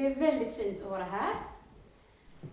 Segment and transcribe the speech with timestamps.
[0.00, 1.34] det är väldigt fint att vara här.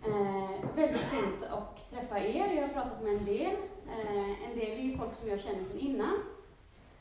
[0.05, 2.53] Eh, väldigt fint att träffa er.
[2.53, 3.55] Jag har pratat med en del.
[3.87, 6.19] Eh, en del är ju folk som jag känner sedan innan.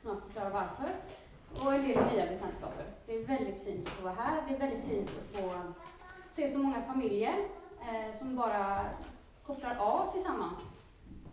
[0.02, 0.94] Snart förklara varför.
[1.64, 2.84] Och en del är nya bekantskaper.
[3.06, 4.42] Det är väldigt fint att vara här.
[4.48, 5.50] Det är väldigt fint att få
[6.30, 7.34] se så många familjer
[7.80, 8.80] eh, som bara
[9.46, 10.76] kopplar av tillsammans.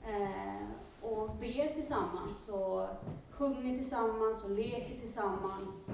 [0.07, 0.67] Eh,
[1.01, 2.87] och ber tillsammans och
[3.31, 5.91] sjunger tillsammans och leker tillsammans.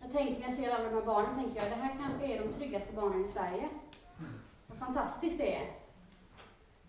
[0.00, 2.46] Jag tänker när jag ser alla de här barnen, tänker jag, det här kanske är
[2.46, 3.68] de tryggaste barnen i Sverige.
[4.66, 5.66] Vad fantastiskt det är.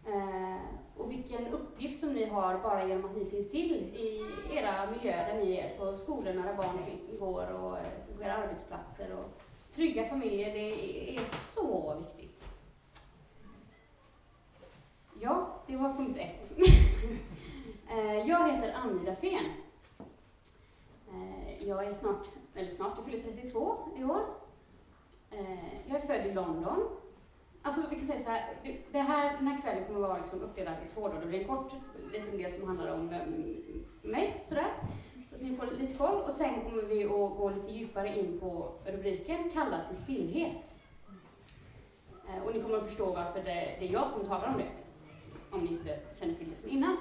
[0.05, 0.61] Eh,
[0.97, 5.33] och vilken uppgift som ni har bara genom att ni finns till i era miljöer
[5.33, 6.79] där ni är, på skolorna där barn
[7.19, 9.13] går och eh, på era arbetsplatser.
[9.13, 9.41] Och
[9.75, 11.21] trygga familjer, det är
[11.53, 12.43] så viktigt.
[15.21, 16.51] Ja, det var punkt ett.
[17.91, 19.45] Eh, jag heter Annie Fen.
[21.11, 24.21] Eh, jag är snart, eller snart, jag fyller 32 i år.
[25.31, 26.97] Eh, jag är född i London.
[27.61, 28.55] Alltså vi kan säga så här,
[28.91, 31.19] det här, den här kvällen kommer att vara liksom uppdelad i två då.
[31.19, 31.71] Det blir en kort
[32.11, 33.21] liten del som handlar om eh,
[34.01, 34.73] mig, sådär.
[35.29, 36.21] Så att ni får lite koll.
[36.21, 40.75] Och sen kommer vi att gå lite djupare in på rubriken Kallad till stillhet.
[42.27, 44.69] Eh, och ni kommer att förstå varför det, det är jag som talar om det.
[45.51, 46.97] Om ni inte känner till det sedan innan.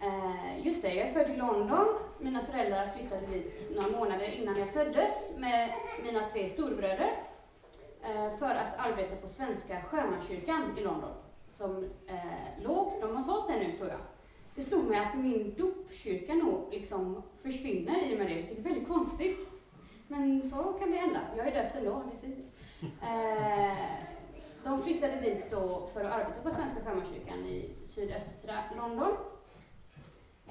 [0.00, 1.86] Eh, just det, jag är född i London.
[2.22, 7.12] Mina föräldrar flyttade dit några månader innan jag föddes med mina tre storbröder
[8.02, 11.10] eh, för att arbeta på Svenska Sjömanskyrkan i London,
[11.52, 13.98] som eh, låg, de har sålt den nu tror jag.
[14.54, 18.62] Det slog mig att min dopkyrka nog liksom försvinner i och med det, vilket är
[18.62, 19.48] väldigt konstigt.
[20.08, 21.20] Men så kan det hända.
[21.36, 22.46] Jag är döpt ändå, det är fint.
[23.02, 23.78] Eh,
[24.64, 29.16] de flyttade dit då för att arbeta på Svenska Sjömanskyrkan i sydöstra London.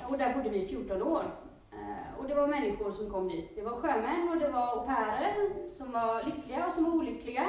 [0.08, 1.24] Och där bodde vi i 14 år.
[1.72, 3.56] Eh, och det var människor som kom dit.
[3.56, 5.34] Det var sjömän och det var au pairer
[5.74, 7.48] som var lyckliga och som var olyckliga.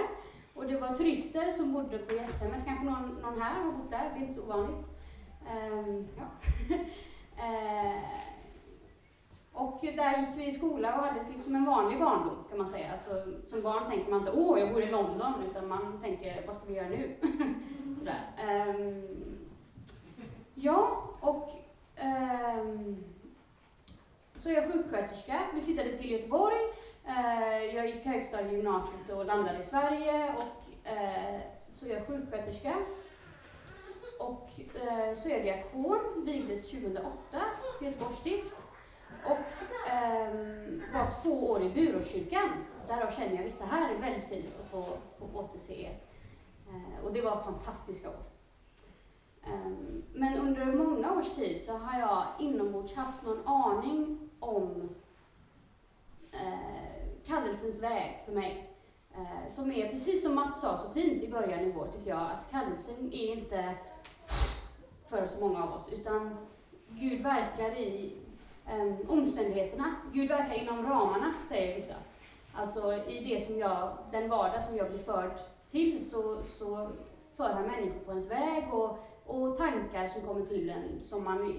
[0.55, 2.65] Och det var turister som bodde på gästhemmet.
[2.67, 4.87] Kanske någon, någon här har bott där, det är inte så ovanligt.
[5.49, 6.25] Ehm, ja.
[7.45, 8.01] ehm,
[9.53, 12.93] och där gick vi i skola och hade liksom en vanlig barndom kan man säga.
[12.93, 13.11] Alltså,
[13.47, 16.65] som barn tänker man inte åh, jag bor i London, utan man tänker vad ska
[16.67, 17.17] vi göra nu?
[17.99, 18.31] Sådär.
[18.39, 19.03] Ehm,
[20.55, 21.51] ja, och
[21.97, 23.05] ehm,
[24.41, 25.41] så jag är sjuksköterska.
[25.55, 26.57] Vi flyttade till Göteborg.
[27.07, 30.35] Eh, jag gick högstadiegymnasiet och landade i Sverige.
[30.35, 32.75] Och, eh, så jag är sjuksköterska.
[34.21, 37.11] Och eh, så är jag diakon, vigdes 2008
[37.81, 38.55] i Göteborgs stift.
[39.25, 42.51] Och ehm, var två år i Buråkyrkan.
[42.89, 44.85] Därav känner jag vissa här är väldigt fint att få,
[45.19, 46.01] få återse er.
[47.05, 48.23] och det var fantastiska år.
[49.45, 54.89] Ehm, men under många års tid så har jag inombords haft någon aning om
[56.33, 58.71] eh, kallelsens väg för mig.
[59.15, 62.21] Eh, som är, precis som Mats sa så fint i början i vår, tycker jag,
[62.21, 63.75] att kallelsen är inte
[65.09, 66.37] för så många av oss, utan
[66.89, 68.17] Gud verkar i
[68.67, 69.95] eh, omständigheterna.
[70.13, 71.95] Gud verkar inom ramarna, säger vissa.
[72.55, 75.31] Alltså i det som jag, den vardag som jag blir förd
[75.71, 76.91] till, så, så
[77.37, 78.99] för han människor på ens väg och
[79.31, 81.55] och tankar som kommer till en som man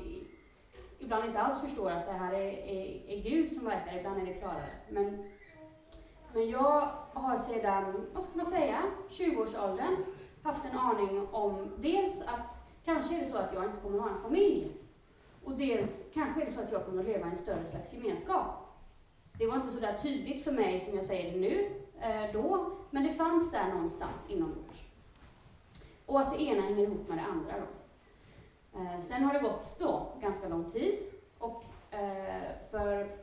[1.01, 4.25] ibland inte alls förstår att det här är, är, är Gud som verkar, ibland är
[4.25, 4.69] det klarare.
[4.89, 5.23] Men,
[6.33, 9.95] men jag har sedan, vad ska man säga, 20-årsåldern
[10.43, 12.41] haft en aning om dels att
[12.85, 14.71] kanske är det så att jag inte kommer att ha en familj.
[15.43, 17.93] Och dels kanske är det så att jag kommer att leva i en större slags
[17.93, 18.45] gemenskap.
[19.37, 21.65] Det var inte så där tydligt för mig som jag säger det nu,
[22.01, 24.81] eh, då, men det fanns där någonstans inombords.
[26.05, 27.59] Och att det ena hänger ihop med det andra.
[27.59, 27.80] Då.
[28.75, 30.99] Eh, sen har det gått då ganska lång tid
[31.37, 33.17] och eh, för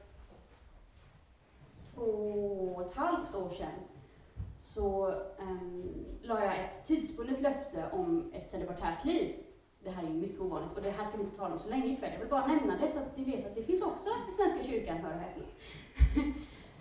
[1.94, 2.10] två
[2.76, 3.74] och ett halvt år sedan
[4.58, 5.84] så eh,
[6.22, 9.34] la jag ett tidsbundet löfte om ett celibatärt liv.
[9.84, 11.68] Det här är ju mycket ovanligt och det här ska vi inte tala om så
[11.68, 12.12] länge ikväll.
[12.12, 14.68] Jag vill bara nämna det så att ni vet att det finns också i Svenska
[14.68, 15.44] kyrkan, hör och häpna.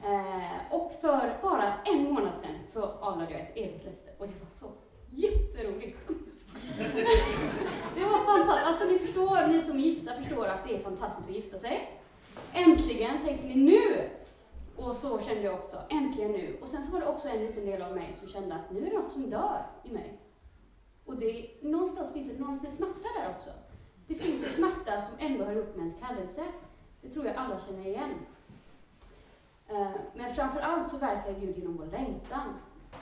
[0.09, 4.33] eh, och för bara en månad sedan så avlade jag ett evigt löfte och det
[4.39, 4.71] var så
[5.09, 5.97] jätteroligt
[7.95, 8.67] det var fantastiskt.
[8.67, 11.99] Alltså ni förstår, ni som är gifta förstår att det är fantastiskt att gifta sig.
[12.53, 14.09] Äntligen, tänker ni nu!
[14.75, 16.57] Och så kände jag också, äntligen nu.
[16.61, 18.87] Och sen så var det också en liten del av mig som kände att nu
[18.87, 20.19] är det något som dör i mig.
[21.05, 23.49] Och det, någonstans finns det någon liten smärta där också.
[24.07, 26.43] Det finns en smärta som ändå har ihop med ens kallelse.
[27.01, 28.11] Det tror jag alla känner igen.
[29.67, 32.53] Eh, men framför allt så verkar Gud genom vår längtan.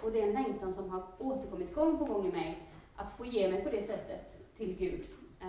[0.04, 3.26] Och det är en längtan som har återkommit gång på gång i mig, att få
[3.26, 5.06] ge mig på det sättet till Gud,
[5.42, 5.48] eh,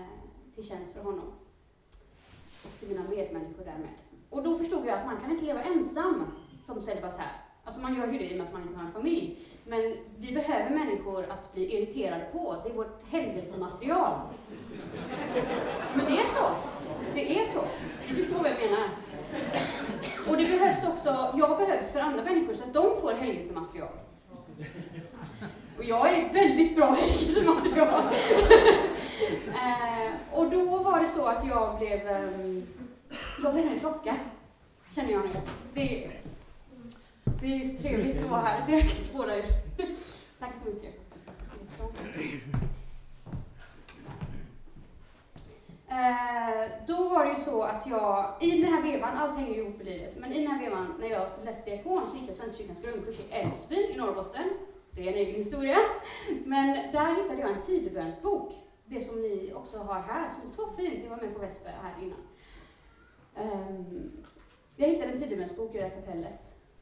[0.54, 1.32] till tjänst för honom.
[2.62, 3.94] Och till mina medmänniskor därmed.
[4.30, 6.24] Och då förstod jag att man kan inte leva ensam
[6.64, 7.32] som celibatär.
[7.64, 9.38] Alltså man gör ju det i och med att man inte har en familj.
[9.64, 12.56] Men vi behöver människor att bli irriterade på.
[12.64, 14.20] Det är vårt helgelsematerial.
[15.96, 16.50] Men det är så.
[17.14, 17.64] Det är så.
[18.08, 18.88] Ni förstår vad jag menar.
[20.28, 23.88] Och det behövs också, jag behövs för andra människor så att de får helgelsematerial.
[25.78, 28.04] Och jag är väldigt bra helgelsematerial.
[29.48, 32.66] eh, och då var det så att jag blev, um,
[33.42, 34.16] jag blev en klocka,
[34.94, 35.30] känner jag nu.
[35.74, 36.10] Det,
[37.40, 39.44] det är så trevligt att vara här, så jag kan spåra ur.
[40.38, 40.94] Tack så mycket.
[45.88, 49.60] Eh, då var det ju så att jag, i den här vevan, allt hänger ju
[49.60, 52.36] ihop i livet, men i den här vevan när jag läste diakon så gick jag
[52.36, 54.50] Svenska kyrkans grundkurs i Älvsbyn i Norrbotten.
[54.96, 55.76] Det är en egen historia.
[56.44, 58.52] Men där hittade jag en tidebönsbok,
[58.84, 61.04] det som ni också har här, som är så fint.
[61.04, 62.20] Jag var med på Vesper här innan.
[63.52, 64.12] Um,
[64.76, 66.40] jag hittade en tidebönsbok i det här kapellet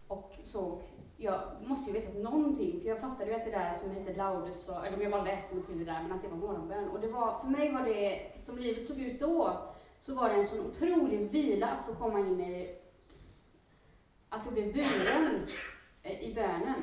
[0.08, 0.82] och såg
[1.16, 4.68] jag måste ju veta någonting, för jag fattade ju att det där som hette Laudes
[4.68, 6.88] var, eller om jag bara läste mig till det där, men att det var morgonbön.
[6.88, 9.58] Och det var, för mig var det, som livet såg ut då,
[10.00, 12.74] så var det en sån otrolig vila att få komma in i,
[14.28, 15.46] att jag blev buren
[16.02, 16.82] i bönen,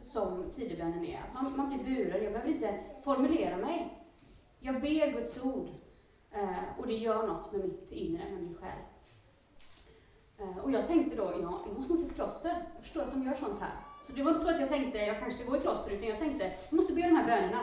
[0.00, 1.22] som tidebönen är.
[1.34, 4.02] Man, man blir buren, jag behöver inte formulera mig.
[4.60, 5.68] Jag ber Guds ord,
[6.32, 8.78] eh, och det gör något med mitt inre, med min själ.
[10.38, 12.64] Eh, och jag tänkte då, ja, jag måste nog till kloster.
[12.74, 13.76] Jag förstår att de gör sånt här.
[14.06, 16.08] Så det var inte så att jag tänkte, jag kanske ska gå i kloster, utan
[16.08, 17.60] jag tänkte, jag måste be de här bönerna.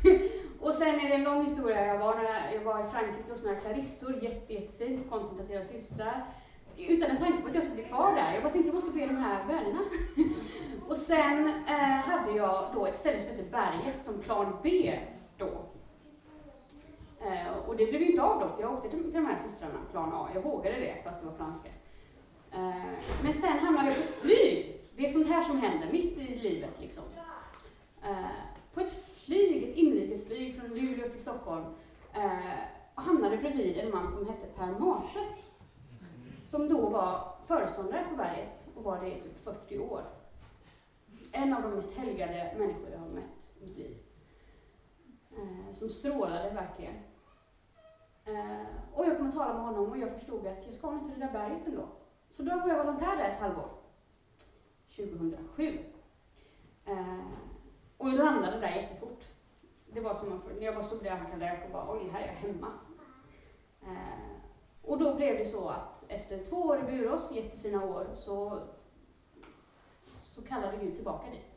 [0.60, 1.86] och sen är det en lång historia.
[1.86, 6.26] Jag var, när jag var i Frankrike hos några clarissor, jätte, jättefint, kontemplativa systrar.
[6.88, 8.34] Utan en tanke på att jag skulle bli kvar där.
[8.34, 9.80] Jag bara tänkte, jag måste be de här bönerna.
[10.88, 14.98] och sen eh, hade jag då ett ställe som hette Berget som plan B
[15.38, 15.64] då.
[17.20, 19.36] Eh, och det blev ju inte av då, för jag åkte till, till de här
[19.36, 20.28] systrarna, plan A.
[20.34, 21.68] Jag vågade det, fast det var franska.
[22.52, 22.92] Eh,
[23.22, 24.80] men sen hamnade jag på ett flyg.
[24.96, 26.80] Det är sånt här som händer mitt i livet.
[26.80, 27.04] Liksom.
[28.02, 28.16] Eh,
[28.74, 31.64] på ett flyg, ett inrikesflyg från Luleå till Stockholm,
[32.14, 32.60] eh,
[32.94, 35.49] och hamnade bredvid en man som hette Per Mases,
[36.50, 40.02] som då var föreståndare på berget och var det i typ 40 år.
[41.32, 43.96] En av de mest helgade människor jag har mött i mitt liv.
[45.36, 46.94] Eh, som strålade verkligen.
[48.24, 51.04] Eh, och jag kom att tala med honom och jag förstod att jag ska nog
[51.04, 51.88] till det där berget ändå.
[52.32, 53.68] Så då var jag volontär där ett halvår.
[54.96, 55.78] 2007.
[56.84, 57.20] Eh,
[57.96, 59.24] och jag landade där jättefort.
[59.92, 62.26] Det var som när jag bara stod där och hackade och bara, oj, här är
[62.26, 62.72] jag hemma.
[63.82, 64.30] Eh,
[64.82, 68.58] och då blev det så att efter två år i Burås, jättefina år, så,
[70.22, 71.50] så kallade Gud tillbaka dit.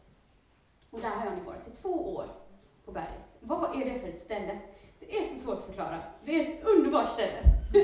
[0.89, 2.25] Och där har jag nu varit i två år
[2.85, 3.23] på berget.
[3.39, 4.59] Vad är det för ett ställe?
[4.99, 5.99] Det är så svårt att förklara.
[6.25, 7.39] Det är ett underbart ställe.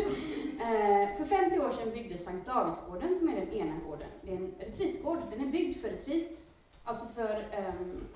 [0.61, 4.07] eh, för 50 år sedan byggdes Sankt Davidsgården, som är den ena gården.
[4.21, 5.19] Det är en retreatgård.
[5.31, 6.41] Den är byggd för retreat.
[6.83, 7.45] Alltså för
[7.81, 8.07] um,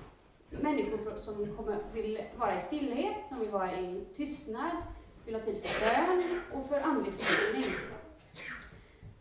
[0.50, 4.76] människor som kommer, vill vara i stillhet, som vill vara i tystnad,
[5.24, 7.74] vill ha tid för bön och för andlig fördjupning.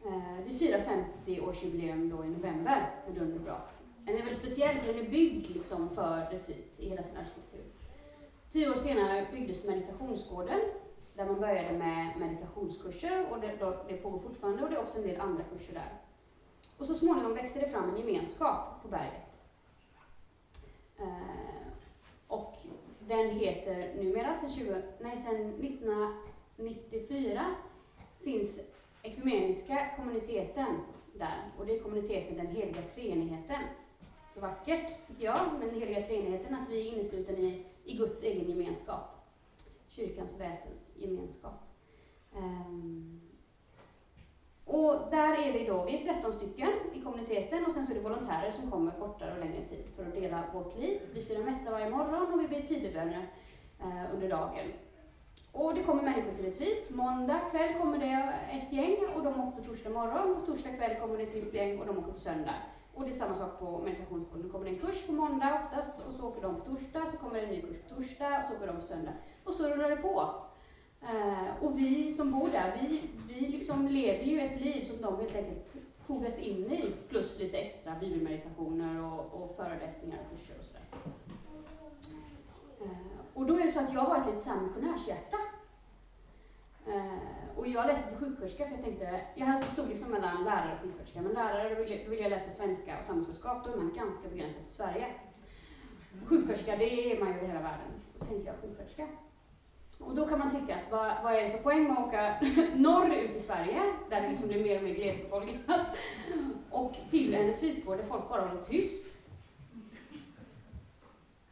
[0.06, 3.70] Eh, Vi firar 50-årsjubileum då i november med dunder och brak.
[3.98, 7.64] Den är väldigt speciell för den är byggd liksom för retreat i hela sin arkitektur.
[8.52, 10.60] Tio år senare byggdes meditationsgården
[11.16, 14.98] där man började med meditationskurser och det, då, det pågår fortfarande och det är också
[14.98, 15.94] en del andra kurser där.
[16.78, 19.30] Och så småningom växer det fram en gemenskap på berget.
[21.00, 21.68] Eh,
[22.28, 22.56] och
[23.00, 25.54] den heter numera, sedan, 20, nej, sedan
[26.56, 27.46] 1994,
[28.22, 28.60] finns
[29.06, 30.80] Ekumeniska kommuniteten
[31.14, 31.52] där.
[31.58, 33.62] Och det är kommuniteten Den heliga treenigheten.
[34.34, 38.24] Så vackert, tycker jag, med den heliga treenigheten, att vi är innesluten i, i Guds
[38.24, 39.02] egen gemenskap.
[39.88, 41.54] Kyrkans väsen gemenskap.
[42.36, 43.22] Um,
[44.66, 47.96] och där är vi då, vi är 13 stycken i kommuniteten och sen så är
[47.96, 51.02] det volontärer som kommer kortare och längre tid för att dela vårt liv.
[51.14, 53.28] Vi firar mässa varje morgon och vi ber tideböner
[53.80, 54.68] eh, under dagen.
[55.54, 56.90] Och det kommer människor till retreat.
[56.90, 61.00] Måndag kväll kommer det ett gäng och de åker på torsdag morgon och torsdag kväll
[61.02, 62.56] kommer det ett nytt gäng och de åker på söndag.
[62.94, 64.44] Och det är samma sak på meditationsskolan.
[64.44, 67.36] Det kommer en kurs på måndag oftast och så åker de på torsdag, så kommer
[67.36, 69.12] det en ny kurs på torsdag och så åker de på söndag.
[69.44, 70.36] Och så rullar det på.
[71.04, 75.20] Uh, och vi som bor där, vi, vi liksom lever ju ett liv som de
[75.20, 75.76] helt enkelt
[76.08, 80.84] fogas in i, plus lite extra bibelmeditationer och, och föreläsningar och kurser och sådär.
[82.82, 85.38] Uh, och då är det så att jag har ett litet missionärshjärta.
[86.88, 90.82] Eh, och jag läste till sjuksköterska för jag tänkte, jag stod liksom mellan lärare och
[90.82, 94.30] sjuksköterska, men lärare då vill, vill jag läsa svenska och samhällskunskap, då är man ganska
[94.30, 95.08] begränsad till Sverige.
[96.26, 97.92] Sjuksköterska, det är man ju i hela världen.
[98.20, 99.08] Då tänkte jag sjuksköterska.
[100.00, 102.36] Och då kan man tycka att vad, vad är det för poäng med att åka
[102.76, 105.88] norrut i Sverige, där det liksom blir mer och mer glesbefolkat,
[106.70, 109.23] och till en retreatgård där folk bara håller tyst.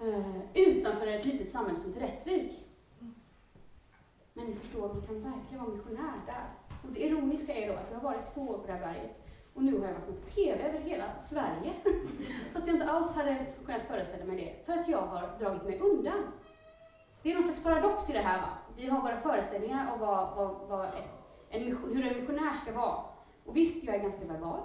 [0.02, 2.68] Eh, utanför ett litet samhälle som Rättvik.
[4.34, 6.46] Men ni förstår, man kan verkligen vara missionär där.
[6.84, 9.22] Och det ironiska är då att jag har varit två år på det här berget
[9.54, 11.74] och nu har jag varit med på TV över hela Sverige.
[12.54, 15.80] Fast jag inte alls hade kunnat föreställa mig det, för att jag har dragit mig
[15.80, 16.24] undan.
[17.24, 18.42] Det är någon slags paradox i det här.
[18.42, 18.50] Va?
[18.78, 20.90] Vi har våra föreställningar om vad, vad, vad
[21.50, 23.04] en, hur en missionär ska vara.
[23.46, 24.60] Och visst, jag är ganska verbal.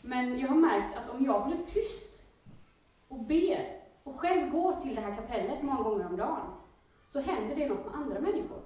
[0.00, 2.22] Men jag har märkt att om jag håller tyst
[3.08, 3.75] och ber
[4.06, 6.46] och själv går till det här kapellet många gånger om dagen,
[7.06, 8.60] så händer det något med andra människor.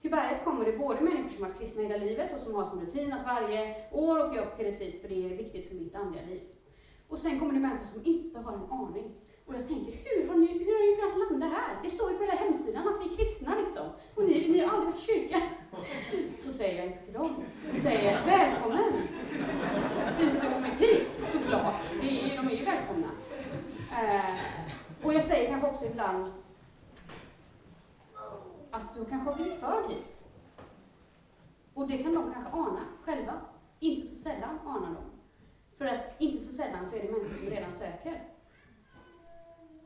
[0.00, 2.64] Till berget kommer det både människor som har varit kristna hela livet och som har
[2.64, 5.94] som rutin att varje år åka upp till retreat för det är viktigt för mitt
[5.94, 6.40] andliga liv.
[7.08, 9.14] Och sen kommer det människor som inte har en aning.
[9.46, 11.82] Och jag tänker, hur har ni, hur har ni kunnat landa här?
[11.82, 13.86] Det står ju på hela hemsidan att vi är kristna liksom.
[14.14, 15.42] Och ni, ni har aldrig varit kyrka.
[16.38, 17.44] Så säger jag inte till dem.
[17.72, 18.92] Jag säger, välkommen!
[20.18, 21.74] Fint att du har kommit hit, såklart.
[22.00, 23.06] Det är, de är ju välkomna.
[23.92, 24.67] Uh,
[25.04, 26.32] och jag säger kanske också ibland,
[28.70, 30.04] att du kanske har blivit förd hit.
[31.74, 33.40] Och det kan de kanske ana själva.
[33.80, 34.96] Inte så sällan anar de.
[35.76, 38.22] För att inte så sällan så är det människor som redan söker.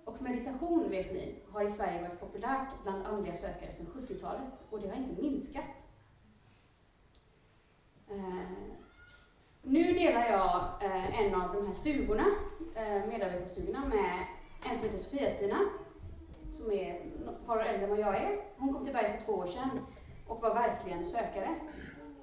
[0.05, 4.81] Och meditation, vet ni, har i Sverige varit populärt bland andliga sökare sedan 70-talet och
[4.81, 5.65] det har inte minskat.
[8.11, 8.45] Eh,
[9.63, 12.27] nu delar jag eh, en av de här stugorna,
[12.75, 14.27] eh, medarbetarstugorna, med
[14.71, 15.59] en som heter Sofia-Stina
[16.51, 18.41] som är ett par år äldre än vad jag är.
[18.57, 19.81] Hon kom till Berg för två år sedan
[20.27, 21.61] och var verkligen sökare.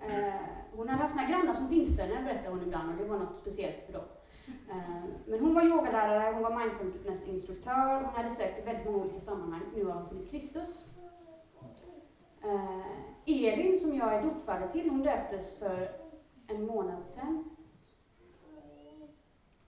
[0.01, 0.33] Eh,
[0.71, 3.85] hon hade haft några grannar som pingstvänner, berättar hon ibland, och det var något speciellt
[3.85, 4.05] för dem.
[4.69, 9.21] Eh, men hon var yogalärare, hon var mindfulness-instruktör, hon hade sökt i väldigt många olika
[9.21, 9.61] sammanhang.
[9.75, 10.85] Nu har hon funnit Kristus.
[12.43, 12.85] Eh,
[13.25, 15.91] Elin, som jag är dopfader till, hon döptes för
[16.47, 17.49] en månad sedan.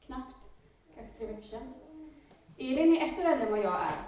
[0.06, 0.50] Knappt,
[0.96, 1.74] kanske tre veckor sedan.
[2.62, 4.08] Elin är ett år äldre än vad jag är.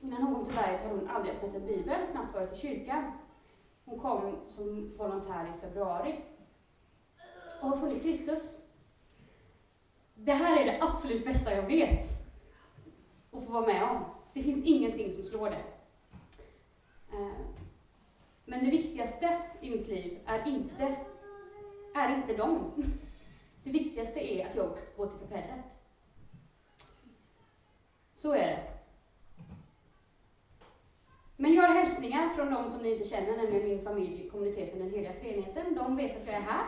[0.00, 3.12] Innan hon kom till berget hade hon aldrig öppnat en bibel, knappt varit i kyrkan.
[3.84, 6.20] Hon kom som volontär i februari
[7.60, 8.58] och har funnit Kristus.
[10.14, 12.06] Det här är det absolut bästa jag vet
[13.32, 14.04] att få vara med om.
[14.34, 15.64] Det finns ingenting som slår det.
[17.12, 17.32] Eh,
[18.44, 20.96] men det viktigaste i mitt liv är inte,
[21.94, 22.72] är inte dem.
[23.64, 25.81] Det viktigaste är att jag går till kapellet.
[28.22, 28.62] Så är det.
[31.36, 34.90] Men jag har hälsningar från de som ni inte känner, nämligen min familj, kommuniteten Den
[34.90, 35.74] heliga treenigheten.
[35.74, 36.66] De vet att jag är här.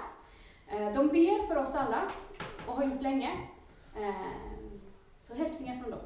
[0.68, 2.10] Eh, de ber för oss alla
[2.66, 3.30] och har gjort länge.
[3.96, 4.14] Eh,
[5.22, 6.00] så hälsningar från dem.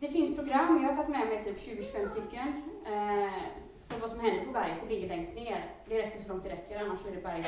[0.00, 3.42] Det finns program, jag har tagit med mig typ 20-25 stycken eh,
[3.88, 4.78] för vad som händer på berget.
[4.82, 5.74] Det ligger längst ner.
[5.88, 7.46] Det räcker så långt det räcker, annars är det berget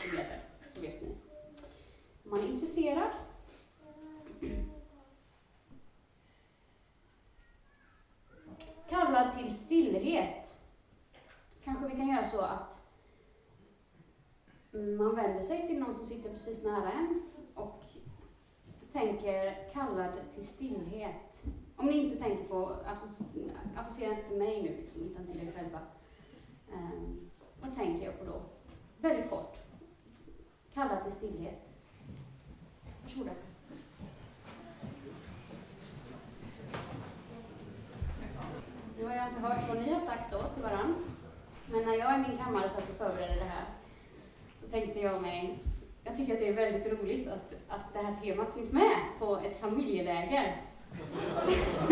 [0.00, 0.40] som gäller.
[0.74, 1.08] Så vet ni.
[2.24, 3.10] Om man är intresserad
[8.88, 10.54] kallad till stillhet.
[11.64, 12.82] Kanske vi kan göra så att
[14.98, 17.22] man vänder sig till någon som sitter precis nära en
[17.54, 17.84] och
[18.92, 21.44] tänker kallad till stillhet.
[21.76, 23.24] Om ni inte tänker på, alltså,
[23.76, 25.80] associera inte till mig nu, liksom, utan till er själva.
[26.72, 28.42] Um, vad tänker jag på då?
[28.98, 29.56] Väldigt kort.
[30.74, 31.68] Kallad till stillhet.
[33.02, 33.30] Varsågoda.
[38.98, 40.94] Nu har jag inte hört vad ni har sagt då till varandra.
[41.70, 43.64] Men när jag i min kammare satt och förberedde det här
[44.60, 45.58] så tänkte jag mig,
[46.04, 49.36] jag tycker att det är väldigt roligt att, att det här temat finns med på
[49.36, 50.56] ett familjeläger.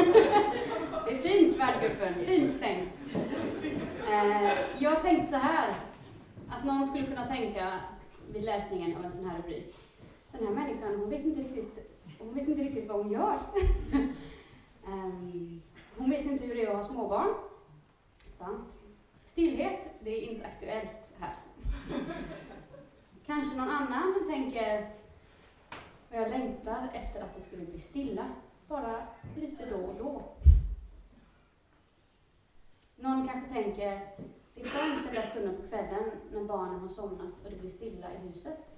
[1.07, 2.99] det är fint värdgruppen, fint tänkt.
[4.11, 5.75] Eh, jag tänkte så här,
[6.49, 7.81] att någon skulle kunna tänka
[8.33, 9.77] vid läsningen av en sån här rubrik,
[10.33, 11.79] den här människan, hon vet inte riktigt,
[12.19, 13.39] hon vet inte riktigt vad hon gör.
[14.87, 15.63] um,
[15.99, 17.35] Hon vet inte hur det är att ha småbarn.
[18.39, 18.75] Sant.
[19.27, 21.37] Stillhet, det är inte aktuellt här.
[23.27, 24.91] Kanske någon annan tänker,
[26.09, 28.29] och jag längtar efter att det skulle bli stilla,
[28.69, 30.23] bara lite då och då.
[32.97, 34.09] Någon kanske tänker,
[34.55, 37.71] det är skönt den där stunden på kvällen när barnen har somnat och det blir
[37.71, 38.74] stilla i huset.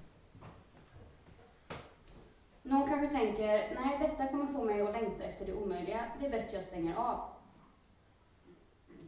[2.68, 6.30] Någon kanske tänker, nej detta kommer få mig att längta efter det omöjliga, det är
[6.30, 7.20] bäst jag stänger av.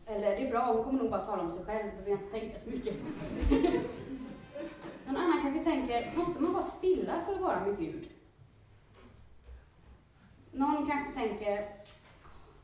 [0.06, 2.30] Eller det är bra, hon kommer nog bara tala om sig själv, behöver jag inte
[2.40, 2.94] tänka så mycket.
[5.06, 8.08] Någon annan kanske tänker, måste man vara stilla för att vara med Gud?
[10.52, 11.68] Någon kanske tänker,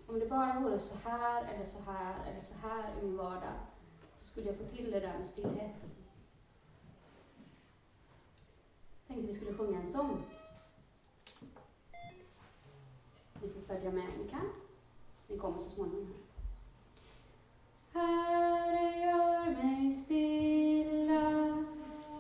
[0.07, 3.55] Om det bara vore så här, eller så här, eller så här i min vardag,
[4.17, 5.75] så skulle jag få till det där med stillhet.
[9.07, 10.23] Tänkte vi skulle sjunga en sång.
[13.45, 14.51] Ni får följa med om ni kan.
[15.29, 16.15] Ni kommer så småningom.
[17.93, 21.65] Herre, gör mig stilla,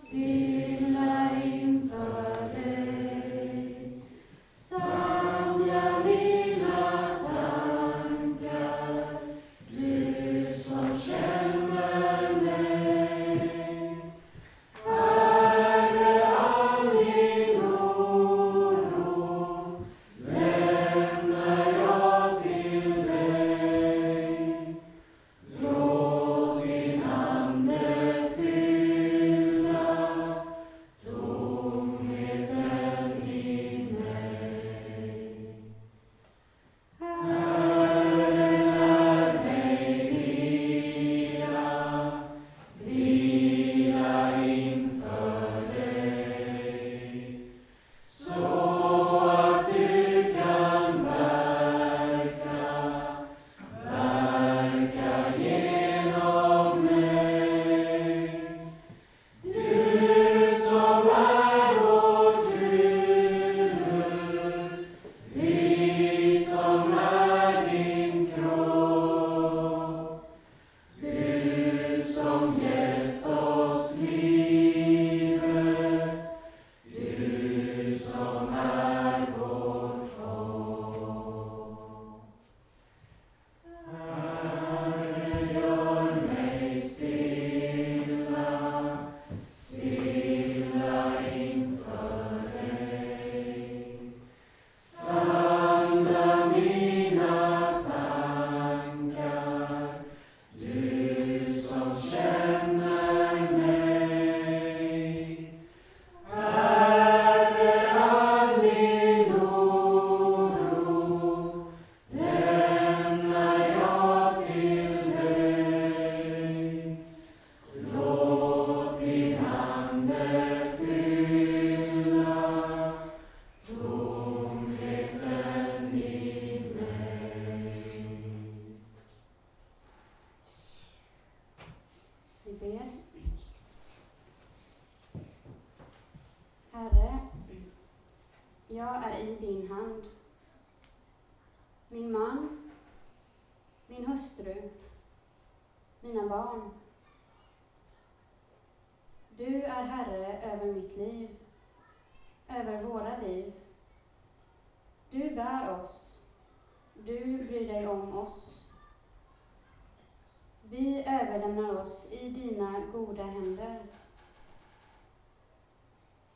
[0.03, 2.34] stilla inför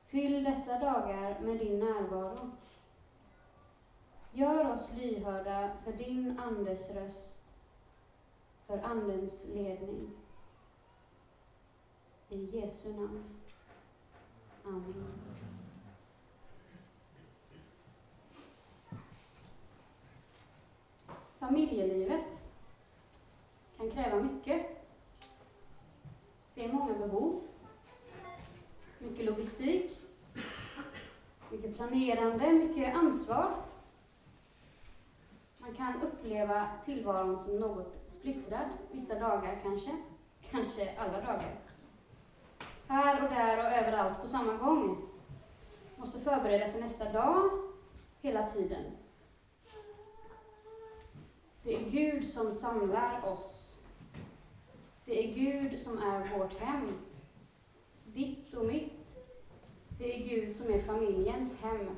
[0.09, 2.51] Fyll dessa dagar med din närvaro.
[4.33, 7.45] Gör oss lyhörda för din Andes röst,
[8.67, 10.11] för Andens ledning.
[12.29, 13.25] I Jesu namn.
[14.65, 15.07] Amen.
[21.39, 22.43] Familjelivet
[23.77, 24.67] kan kräva mycket.
[26.55, 27.41] Det är många behov,
[28.99, 30.01] mycket logistik,
[31.51, 33.55] mycket planerande, mycket ansvar.
[35.59, 39.97] Man kan uppleva tillvaron som något splittrad, vissa dagar kanske,
[40.51, 41.55] kanske alla dagar.
[42.87, 45.09] Här och där och överallt på samma gång.
[45.97, 47.51] Måste förbereda för nästa dag,
[48.21, 48.85] hela tiden.
[51.63, 53.79] Det är Gud som samlar oss.
[55.05, 57.08] Det är Gud som är vårt hem.
[58.19, 58.93] Ditt och mitt.
[59.99, 61.97] Det är Gud som är familjens hem.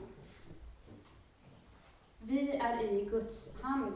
[2.19, 3.95] Vi är i Guds hand.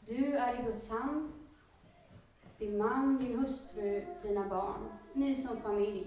[0.00, 1.32] Du är i Guds hand.
[2.58, 4.92] Din man, din hustru, dina barn.
[5.12, 6.06] Ni som familj.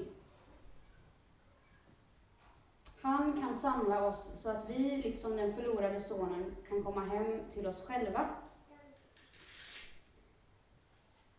[3.01, 7.67] Han kan samla oss så att vi, liksom den förlorade sonen, kan komma hem till
[7.67, 8.29] oss själva.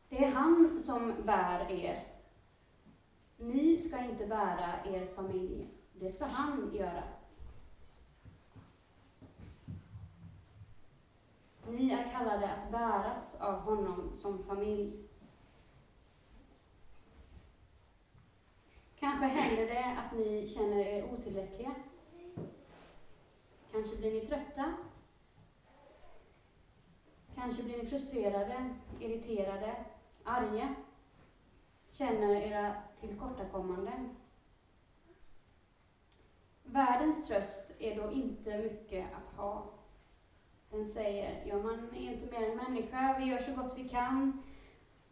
[0.09, 2.16] Det är han som bär er.
[3.37, 5.69] Ni ska inte bära er familj.
[5.93, 7.03] Det ska han göra.
[11.69, 15.07] Ni är kallade att bäras av honom som familj.
[18.99, 21.75] Kanske händer det att ni känner er otillräckliga.
[23.73, 24.75] Kanske blir ni trötta.
[27.35, 29.85] Kanske blir ni frustrerade, irriterade,
[30.25, 30.75] arga,
[31.89, 34.17] känner era tillkortakommanden.
[36.65, 39.65] Världens tröst är då inte mycket att ha.
[40.71, 44.43] Den säger, ja man är inte mer än människa, vi gör så gott vi kan,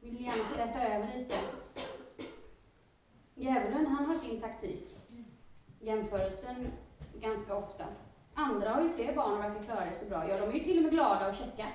[0.01, 1.35] vill gärna släta över lite.
[3.35, 4.99] Djävulen, han har sin taktik.
[5.81, 6.67] Jämförelsen
[7.21, 7.85] ganska ofta.
[8.35, 10.29] Andra har ju fler barn och verkar klara det så bra.
[10.29, 11.69] Ja, de är ju till och med glada och käcka.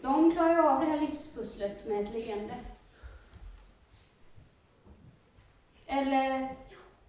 [0.00, 2.54] De klarar ju av det här livspusslet med ett leende.
[5.90, 6.56] Eller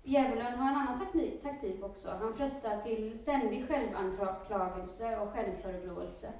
[0.04, 2.10] djävulen har en annan taktik, taktik också.
[2.10, 6.34] Han frestar till ständig självanklagelse och självförebråelse.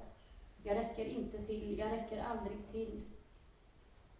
[0.62, 3.02] Jag räcker inte till, jag räcker aldrig till.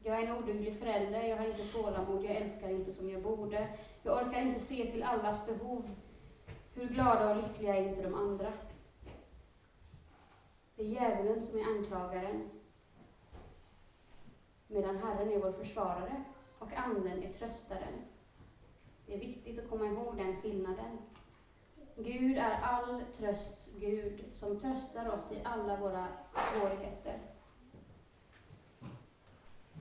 [0.02, 3.68] Jag är en oduglig förälder, jag har inte tålamod, jag älskar inte som jag borde.
[4.02, 5.90] Jag orkar inte se till allas behov.
[6.74, 8.52] Hur glada och lyckliga är inte de andra?
[10.74, 12.50] Det är djävulen som är anklagaren,
[14.66, 16.22] medan Herren är vår försvarare
[16.58, 18.09] och Anden är tröstaren.
[19.10, 20.98] Det är viktigt att komma ihåg den skillnaden.
[21.96, 27.18] Gud är all trösts Gud, som tröstar oss i alla våra svårigheter.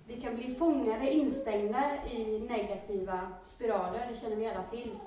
[0.08, 5.00] Vi kan bli fångade, instängda i negativa spiraler, det känner vi alla till.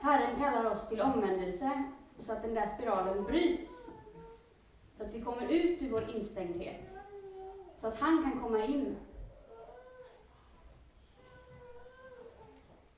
[0.00, 1.84] Herren kallar oss till omvändelse,
[2.18, 3.90] så att den där spiralen bryts.
[4.92, 6.96] Så att vi kommer ut ur vår instängdhet.
[7.78, 8.96] Så att han kan komma in.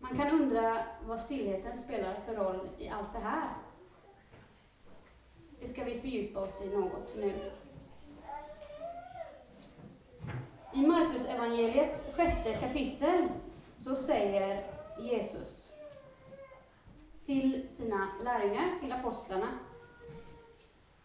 [0.08, 3.48] Man kan undra vad stillheten spelar för roll i allt det här.
[5.60, 7.52] Det ska vi fördjupa oss i något nu.
[10.74, 13.28] I Markus evangeliets sjätte kapitel
[13.68, 15.72] så säger Jesus
[17.26, 19.48] till sina lärjungar, till apostlarna.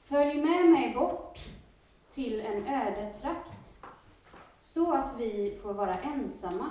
[0.02, 1.40] Följ med mig bort
[2.14, 3.76] till en öde trakt
[4.60, 6.70] så att vi får vara ensamma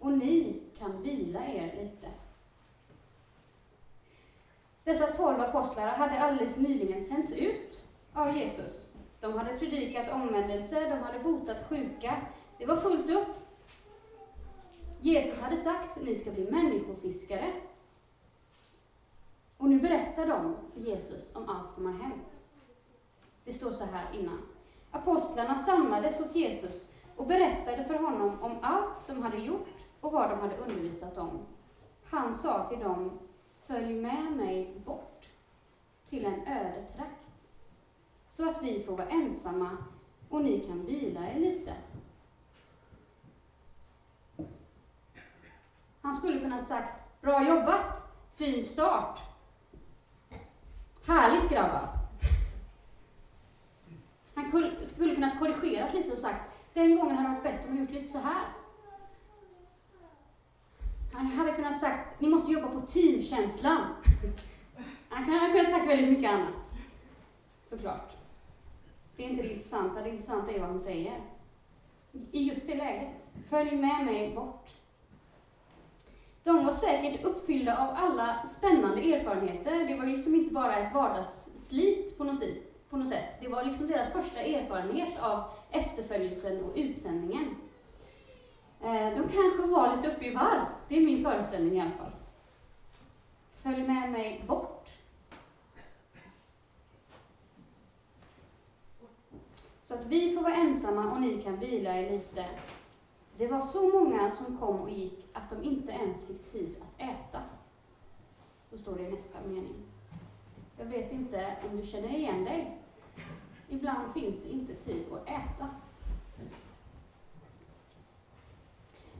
[0.00, 2.08] och ni kan vila er lite.
[4.84, 8.86] Dessa tolv apostlar hade alldeles nyligen sänts ut av Jesus.
[9.20, 12.16] De hade predikat omvändelse, de hade botat sjuka.
[12.58, 13.28] Det var fullt upp.
[15.00, 17.52] Jesus hade sagt, ni ska bli människofiskare.
[19.56, 22.28] Och nu berättar de för Jesus om allt som har hänt.
[23.44, 24.42] Det står så här innan.
[24.90, 29.75] Apostlarna samlades hos Jesus och berättade för honom om allt de hade gjort
[30.06, 31.46] och vad de hade undervisat om.
[32.04, 33.18] Han sa till dem,
[33.66, 35.26] följ med mig bort
[36.08, 37.48] till en öde trakt,
[38.28, 39.76] så att vi får vara ensamma
[40.28, 41.74] och ni kan vila er lite.
[46.02, 48.02] Han skulle kunna sagt, bra jobbat,
[48.34, 49.20] fin start.
[51.06, 51.88] Härligt grabbar.
[54.34, 54.50] Han
[54.86, 56.40] skulle kunnat korrigerat lite och sagt,
[56.74, 58.65] den gången hade det varit bättre om vi gjort lite så här.
[61.16, 63.80] Han hade kunnat sagt, ni måste jobba på teamkänslan.
[65.08, 66.54] Han hade kunnat sagt väldigt mycket annat.
[67.70, 68.16] Såklart.
[69.16, 71.20] Det är inte det intressanta, det intressanta är vad han säger.
[72.32, 73.26] I just det läget.
[73.50, 74.68] Följ med mig bort.
[76.44, 79.86] De var säkert uppfyllda av alla spännande erfarenheter.
[79.86, 83.40] Det var ju liksom inte bara ett vardagsslit på något, sätt, på något sätt.
[83.40, 87.54] Det var liksom deras första erfarenhet av efterföljelsen och utsändningen.
[88.82, 90.66] Eh, de kanske var lite uppe i varv.
[90.88, 92.10] Det är min föreställning i alla fall.
[93.62, 94.88] Följ med mig bort.
[99.82, 102.46] Så att vi får vara ensamma och ni kan vila er lite.
[103.36, 107.00] Det var så många som kom och gick att de inte ens fick tid att
[107.00, 107.42] äta.
[108.70, 109.74] Så står det i nästa mening.
[110.78, 112.78] Jag vet inte om du känner igen dig.
[113.68, 115.70] Ibland finns det inte tid att äta.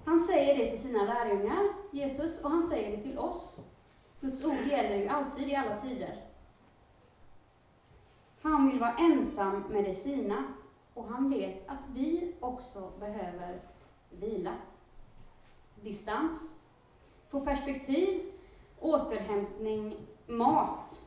[0.06, 3.68] Han säger det till sina lärjungar, Jesus, och han säger det till oss.
[4.20, 6.24] Guds ord gäller ju alltid, i alla tider.
[8.42, 10.44] Han vill vara ensam med de sina,
[10.94, 13.60] och han vet att vi också behöver
[14.10, 14.54] vila,
[15.82, 16.54] distans,
[17.30, 18.32] få perspektiv,
[18.80, 21.02] återhämtning, mat.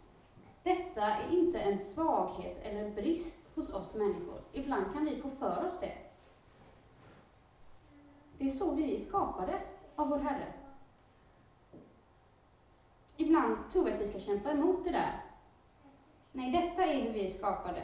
[0.64, 4.42] Detta är inte en svaghet eller brist hos oss människor.
[4.54, 6.09] Ibland kan vi få för oss det.
[8.39, 9.62] Det är så vi är skapade
[9.95, 10.54] av vår Herre.
[13.17, 15.21] Ibland tror vi att vi ska kämpa emot det där.
[16.32, 17.82] Nej, detta är hur vi är skapade.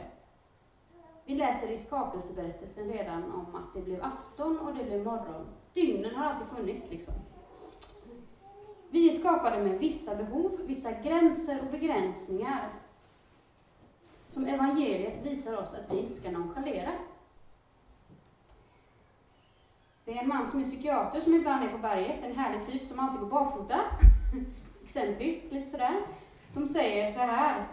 [1.24, 5.46] Vi läser i skapelseberättelsen redan om att det blev afton och det blev morgon.
[5.74, 7.14] Dygnen har alltid funnits liksom.
[8.90, 12.72] Vi är skapade med vissa behov, vissa gränser och begränsningar
[14.28, 16.92] som evangeliet visar oss att vi inte ska nonchalera.
[20.06, 22.86] Det är en man som är psykiater som ibland är på berget, en härlig typ
[22.86, 23.80] som alltid går barfota,
[24.84, 26.00] excentrisk, lite sådär,
[26.50, 27.66] som säger så här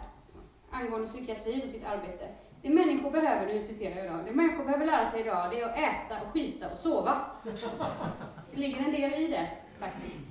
[0.70, 2.28] angående psykiatri och sitt arbete.
[2.62, 5.68] Det människor behöver, nu citerar jag idag, det människor behöver lära sig idag, det är
[5.68, 7.20] att äta och skita och sova.
[8.50, 10.24] Det ligger en del i det, faktiskt.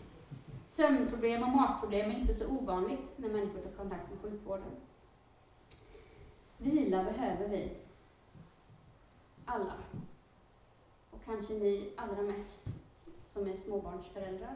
[0.68, 4.72] Sömnproblem och matproblem är inte så ovanligt när människor tar kontakt med sjukvården.
[6.58, 7.72] Vila behöver vi.
[9.46, 9.74] Alla.
[11.26, 12.60] Kanske ni allra mest
[13.34, 14.56] som är småbarnsföräldrar.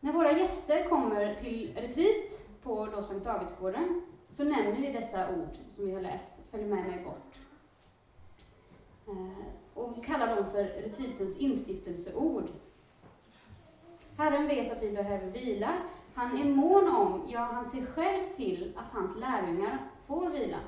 [0.00, 5.56] När våra gäster kommer till retreat på då Sankt Davidsgården så nämner vi dessa ord
[5.68, 7.38] som vi har läst, Följ med mig bort.
[9.06, 9.44] Eh,
[9.74, 12.48] och kallar dem för retreatens instiftelseord.
[14.16, 15.72] Herren vet att vi behöver vila.
[16.14, 20.58] Han är mån om, ja, han ser själv till att hans lärjungar får vila.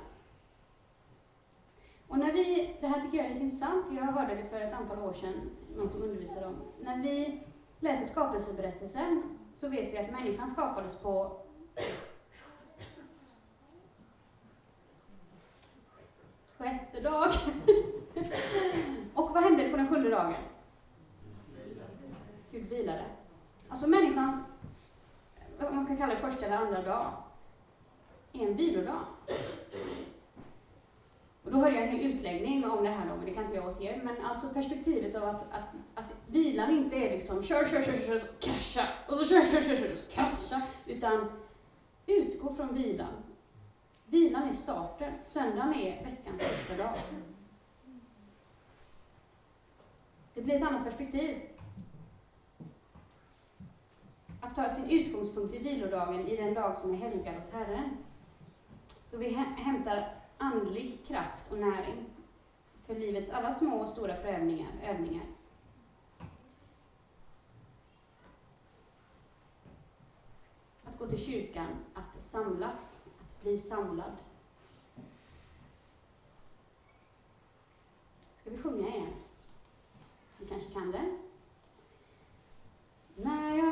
[2.12, 4.72] Och när vi, det här tycker jag är lite intressant, jag hörde det för ett
[4.72, 6.57] antal år sedan, någon som undervisade om.
[6.81, 7.42] När vi
[7.81, 11.40] läser skapelseberättelsen så vet vi att människan skapades på
[16.59, 17.33] sjätte dag.
[19.14, 20.35] och vad hände på den sjunde dagen?
[22.51, 23.05] Gud vilade.
[23.68, 24.44] Alltså människans,
[25.59, 27.12] vad man ska kalla det, första eller andra dag,
[28.33, 29.05] är en vilodag.
[31.44, 33.57] Och då hörde jag en hel utläggning om det här då, men det kan inte
[33.57, 34.00] jag återge.
[34.05, 38.18] Men alltså perspektivet av att, att, att vilan inte är liksom kör, kör, kör, kör,
[38.40, 41.31] krascha, och så kör, kör, kör, kör, krascha, utan
[42.07, 43.12] utgå från vilan.
[44.07, 46.98] Vilan är starten, söndagen är veckans första dag.
[50.35, 51.37] Det blir ett annat perspektiv.
[54.40, 57.96] Att ta sin utgångspunkt i vilodagen, i den dag som är helgad åt Herren.
[59.11, 62.05] Då vi hämtar andlig kraft och näring
[62.87, 65.26] för livets alla små och stora prövningar, övningar.
[70.85, 74.16] Att gå till kyrkan, att samlas, att bli samlad.
[78.40, 79.12] Ska vi sjunga igen?
[80.38, 81.18] Ni kanske kan den?
[83.16, 83.71] När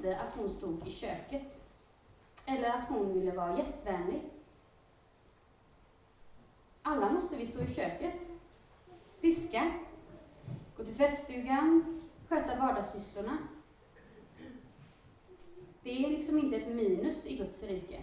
[0.00, 1.62] inte att hon stod i köket
[2.46, 4.22] eller att hon ville vara gästvänlig.
[6.82, 8.28] Alla måste vi stå i köket,
[9.20, 9.72] diska,
[10.76, 13.38] gå till tvättstugan, sköta vardagssysslorna.
[15.82, 18.02] Det är liksom inte ett minus i Guds rike.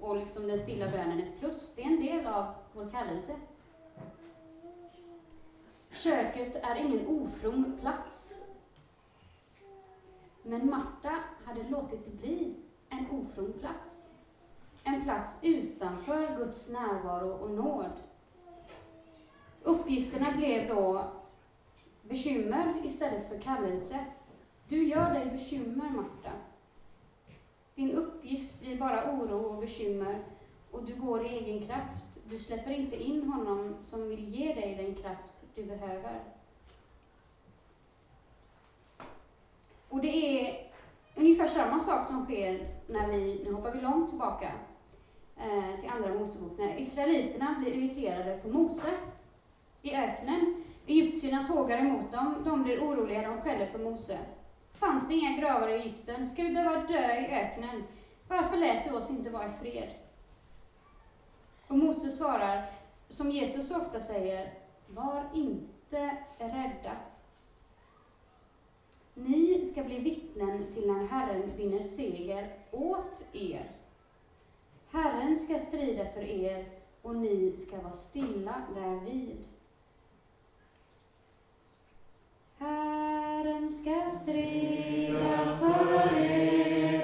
[0.00, 1.72] Och liksom den stilla bönen ett plus.
[1.76, 3.36] Det är en del av vår kallelse.
[5.90, 8.31] Köket är ingen ofrom plats.
[10.42, 12.54] Men Marta hade låtit det bli
[12.88, 14.08] en ofrån plats.
[14.84, 17.92] En plats utanför Guds närvaro och nåd.
[19.62, 21.04] Uppgifterna blev då
[22.02, 24.04] bekymmer istället för kallelse.
[24.68, 26.32] Du gör dig bekymmer, Marta.
[27.74, 30.24] Din uppgift blir bara oro och bekymmer
[30.70, 32.18] och du går i egen kraft.
[32.24, 36.20] Du släpper inte in honom som vill ge dig den kraft du behöver.
[39.92, 40.70] Och det är
[41.14, 44.52] ungefär samma sak som sker när vi, nu hoppar vi långt tillbaka,
[45.36, 48.90] eh, till Andra Mosebok när israeliterna blir irriterade på Mose
[49.82, 50.64] i öknen.
[50.86, 54.18] Egyptierna tågar emot dem, de blir oroliga, de skäller på Mose.
[54.74, 56.28] Fanns det inga gravar i Egypten?
[56.28, 57.84] Ska vi behöva dö i öknen?
[58.28, 59.90] Varför lät du oss inte vara i fred?
[61.66, 62.70] Och Mose svarar,
[63.08, 64.52] som Jesus ofta säger,
[64.86, 66.96] var inte rädda.
[69.14, 73.70] Ni ska bli vittnen till när Herren vinner seger åt er.
[74.90, 76.64] Herren ska strida för er
[77.02, 79.44] och ni ska vara stilla därvid.
[82.58, 87.01] Herren ska strida för er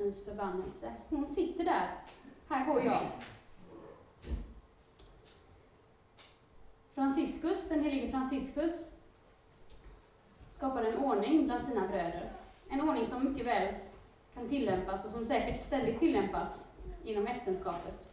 [0.00, 0.94] jämförelsens förbannelse.
[1.08, 1.90] Hon sitter där.
[2.48, 3.00] Här går jag.
[6.94, 8.88] Franciscus, den helige Franciscus,
[10.52, 12.32] skapade en ordning bland sina bröder.
[12.68, 13.74] En ordning som mycket väl
[14.34, 16.68] kan tillämpas och som säkert ständigt tillämpas
[17.04, 18.08] inom äktenskapet.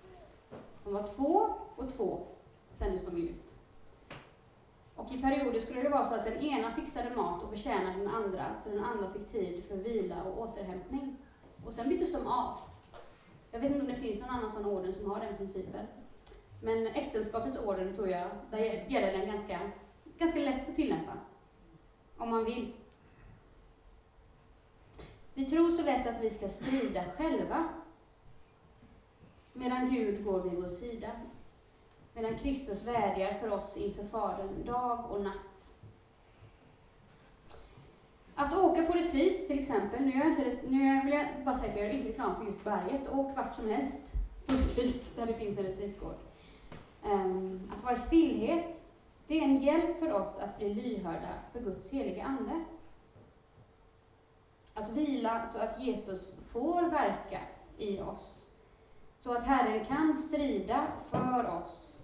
[0.83, 2.27] De var två och två,
[2.79, 3.55] sändes de ut.
[4.95, 8.07] Och i perioder skulle det vara så att den ena fixade mat och betjänade den
[8.07, 10.96] andra, så den andra fick tid för vila och återhämtning.
[11.77, 12.57] Sen byttes de av.
[13.51, 15.87] Jag vet inte om det finns någon annan sån orden som har den principen.
[16.63, 19.59] Men äktenskapets orden tror jag, där gäller den ganska,
[20.17, 21.13] ganska lätt att tillämpa.
[22.17, 22.73] Om man vill.
[25.33, 27.69] Vi tror så lätt att vi ska strida själva,
[29.53, 31.11] medan Gud går vid vår sida
[32.13, 35.56] medan Kristus vädjar för oss inför Fadern dag och natt.
[38.39, 41.77] Att åka på retreat till exempel, nu, jag inte, nu vill jag bara säga att
[41.77, 44.01] jag gör inte reklam för just berget, åk vart som helst
[44.45, 46.17] på retreat där det finns en retreatgård.
[47.03, 48.83] Um, att vara i stillhet,
[49.27, 52.63] det är en hjälp för oss att bli lyhörda för Guds heliga Ande.
[54.73, 57.39] Att vila så att Jesus får verka
[57.77, 58.49] i oss,
[59.19, 61.99] så att Herren kan strida för oss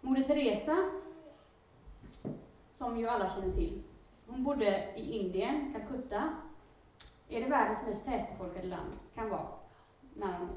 [0.00, 0.76] Moder Teresa,
[2.82, 3.82] som ju alla känner till,
[4.26, 6.34] hon bodde i Indien, Calcutta.
[7.28, 8.92] Är det världens mest tätbefolkade land?
[9.14, 9.46] Kan vara.
[10.14, 10.48] Nära nog.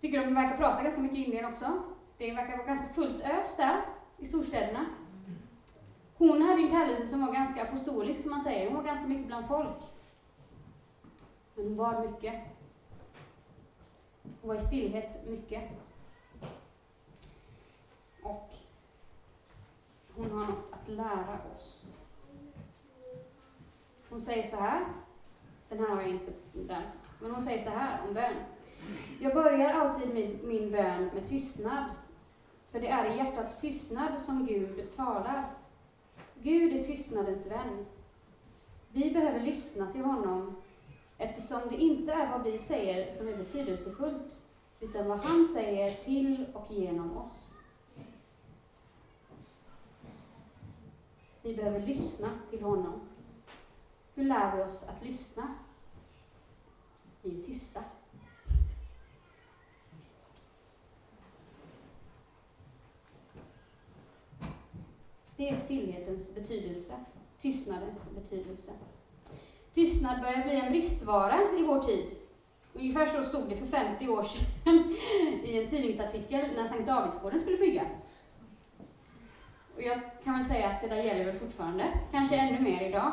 [0.00, 1.82] Tycker de verkar prata ganska mycket i Indien också.
[2.18, 3.76] Det verkar vara ganska fullt ös där,
[4.18, 4.86] i storstäderna.
[6.16, 8.66] Hon hade en kallelse som var ganska apostolisk, som man säger.
[8.66, 9.82] Hon var ganska mycket bland folk.
[11.54, 12.34] Men hon var mycket.
[14.40, 15.62] Hon var i stillhet mycket.
[18.22, 18.54] Och
[20.20, 21.94] hon har något att lära oss.
[24.08, 24.84] Hon säger så här,
[25.68, 28.34] den här har jag inte där, men hon säger så här om bön.
[29.20, 31.84] Jag börjar alltid min, min bön med tystnad,
[32.70, 35.54] för det är i hjärtats tystnad som Gud talar.
[36.34, 37.86] Gud är tystnadens vän.
[38.88, 40.56] Vi behöver lyssna till honom
[41.18, 44.40] eftersom det inte är vad vi säger som är betydelsefullt,
[44.80, 47.59] utan vad han säger till och genom oss.
[51.50, 53.00] Vi behöver lyssna till honom.
[54.14, 55.54] Hur lär vi oss att lyssna?
[57.22, 57.84] Vi är tysta.
[65.36, 66.94] Det är stillhetens betydelse,
[67.40, 68.72] tystnadens betydelse.
[69.74, 72.16] Tystnad börjar bli en bristvara i vår tid.
[72.72, 74.94] Ungefär så stod det för 50 år sedan
[75.44, 78.09] i en tidningsartikel när Sankt Davidsgården skulle byggas.
[79.80, 83.12] Och jag kan väl säga att det där gäller väl fortfarande, kanske ännu mer idag.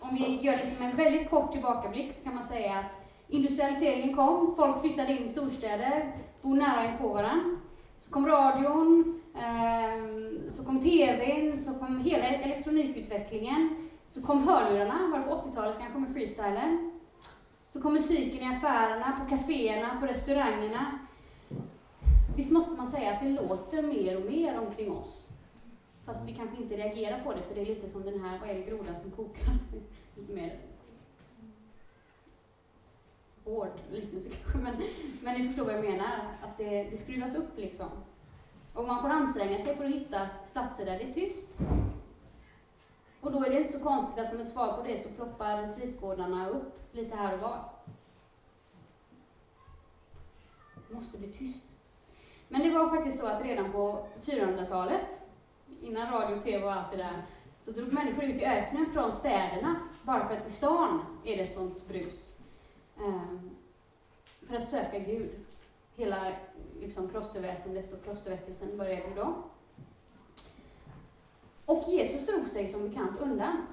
[0.00, 4.54] Om vi gör liksom en väldigt kort tillbakablick så kan man säga att Industrialiseringen kom,
[4.56, 6.12] folk flyttade in i storstäder,
[6.42, 7.56] bor nära inpå varandra.
[8.00, 13.88] Så kom radion, ehm, så kom TVn, så kom hela elektronikutvecklingen.
[14.10, 16.92] Så kom hörlurarna, var det på 80-talet kanske med freestylen.
[17.72, 20.98] Så kom musiken i affärerna, på kaféerna, på restaurangerna.
[22.36, 25.28] Visst måste man säga att det låter mer och mer omkring oss.
[26.04, 28.48] Fast vi kanske inte reagerar på det, för det är lite som den här, vad
[28.50, 29.68] är det, grodan som kokas?
[30.16, 30.58] Lite mer
[33.44, 34.82] hård liknelse kanske, men,
[35.22, 36.36] men ni förstår vad jag menar.
[36.42, 37.88] Att det, det skruvas upp liksom.
[38.74, 41.46] Och man får anstränga sig för att hitta platser där det är tyst.
[43.20, 45.62] Och då är det inte så konstigt att som ett svar på det så ploppar
[45.62, 47.64] retreatgårdarna upp lite här och var.
[50.88, 51.71] Det måste bli tyst.
[52.52, 55.20] Men det var faktiskt så att redan på 400-talet,
[55.80, 57.22] innan radio, tv och allt det där,
[57.60, 61.46] så drog människor ut i öknen från städerna, bara för att i stan är det
[61.46, 62.36] sånt brus.
[62.98, 63.50] Ehm,
[64.48, 65.30] för att söka Gud.
[65.96, 66.32] Hela
[66.80, 69.34] liksom, klosterväsendet och klosterväckelsen började ju då.
[71.66, 73.66] Och Jesus drog sig som bekant undan.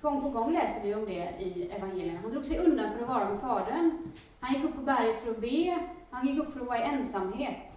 [0.00, 2.20] Gång på gång läser vi om det i evangelierna.
[2.20, 4.12] Han drog sig undan för att vara med Fadern.
[4.40, 5.88] Han gick upp på berget för att be.
[6.10, 7.73] Han gick upp för att vara i ensamhet.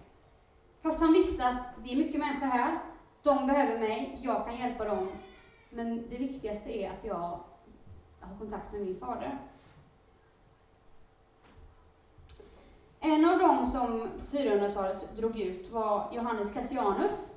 [0.87, 2.79] Fast han visste att det är mycket människor här.
[3.23, 4.19] De behöver mig.
[4.21, 5.07] Jag kan hjälpa dem.
[5.69, 7.39] Men det viktigaste är att jag
[8.19, 9.37] har kontakt med min fader.
[12.99, 17.35] En av dem som 400-talet drog ut var Johannes Cassianus.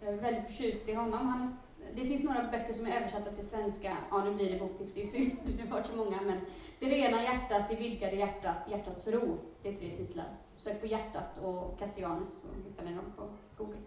[0.00, 1.28] Jag är väldigt förtjust i honom.
[1.28, 1.56] Han,
[1.94, 3.96] det finns några böcker som är översatta till svenska.
[4.10, 6.20] Ja, nu blir det boktips, det är synd, det har varit så många.
[6.22, 6.40] Men
[6.78, 9.38] Det rena hjärtat, det vidgade hjärtat, hjärtats ro.
[9.62, 10.26] Det är tre titlar.
[10.64, 13.78] Sök på hjärtat och Cassianus så hittar ni dem på Google.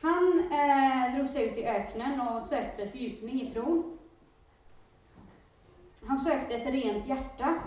[0.00, 3.98] Han eh, drog sig ut i öknen och sökte fördjupning i tron.
[6.02, 7.62] Han sökte ett rent hjärta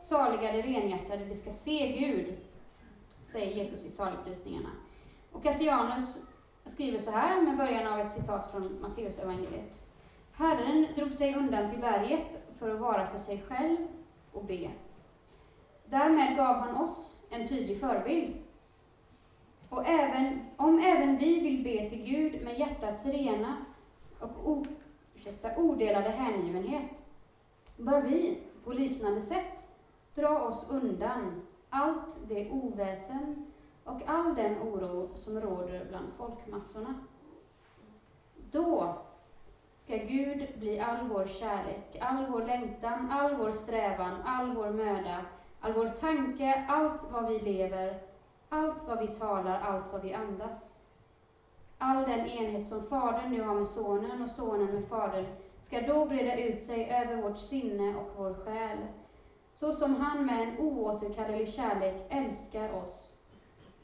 [0.00, 2.36] Saliga de renhjärtade, de ska se Gud,
[3.24, 4.70] säger Jesus i saligprisningarna.
[5.32, 6.26] Och Cassianus
[6.64, 9.82] skriver så här, med början av ett citat från Matteusevangeliet.
[10.32, 13.76] Herren drog sig undan till berget för att vara för sig själv
[14.32, 14.70] och be.
[15.92, 18.34] Därmed gav han oss en tydlig förebild.
[19.68, 23.56] Och även, om även vi vill be till Gud med hjärtats rena
[24.20, 24.66] och o,
[25.14, 26.90] ursäkta, odelade hängivenhet,
[27.76, 29.68] bör vi på liknande sätt
[30.14, 33.52] dra oss undan allt det oväsen
[33.84, 36.94] och all den oro som råder bland folkmassorna.
[38.50, 38.96] Då
[39.74, 45.24] ska Gud bli all vår kärlek, all vår längtan, all vår strävan, all vår möda,
[45.62, 48.02] all vår tanke, allt vad vi lever,
[48.48, 50.78] allt vad vi talar, allt vad vi andas.
[51.78, 55.26] All den enhet som Fadern nu har med Sonen och Sonen med Fadern
[55.62, 58.78] ska då breda ut sig över vårt sinne och vår själ
[59.54, 63.16] så som han med en oåterkallelig kärlek älskar oss,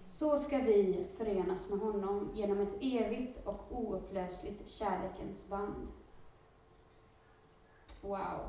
[0.07, 5.89] så ska vi förenas med honom genom ett evigt och oupplösligt kärlekens band.
[8.03, 8.41] Wow,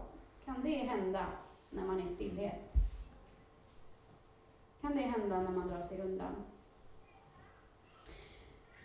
[0.46, 1.26] kan det hända
[1.70, 2.69] när man är i stillhet?
[4.82, 6.36] Kan det hända när man drar sig undan?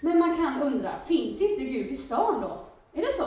[0.01, 2.66] Men man kan undra, finns inte Gud i stan då?
[2.92, 3.26] Är det så?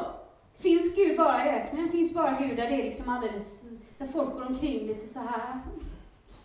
[0.57, 1.89] Finns Gud bara i öknen?
[1.89, 3.63] Finns bara Gud där det är liksom alldeles
[3.97, 5.59] där folk går omkring lite så här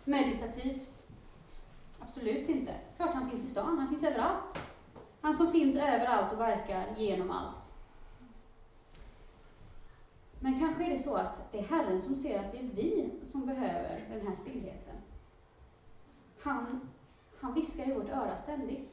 [0.03, 1.07] meditativt.
[1.99, 2.75] Absolut inte.
[2.97, 4.59] Klart han finns i stan, han finns överallt.
[5.21, 7.71] Han som finns överallt och verkar genom allt.
[10.39, 13.09] Men kanske är det så att det är Herren som ser att det är vi
[13.27, 14.92] som behöver den här stillheten.
[16.43, 16.89] Han,
[17.39, 18.89] han viskar i vårt öra ständigt.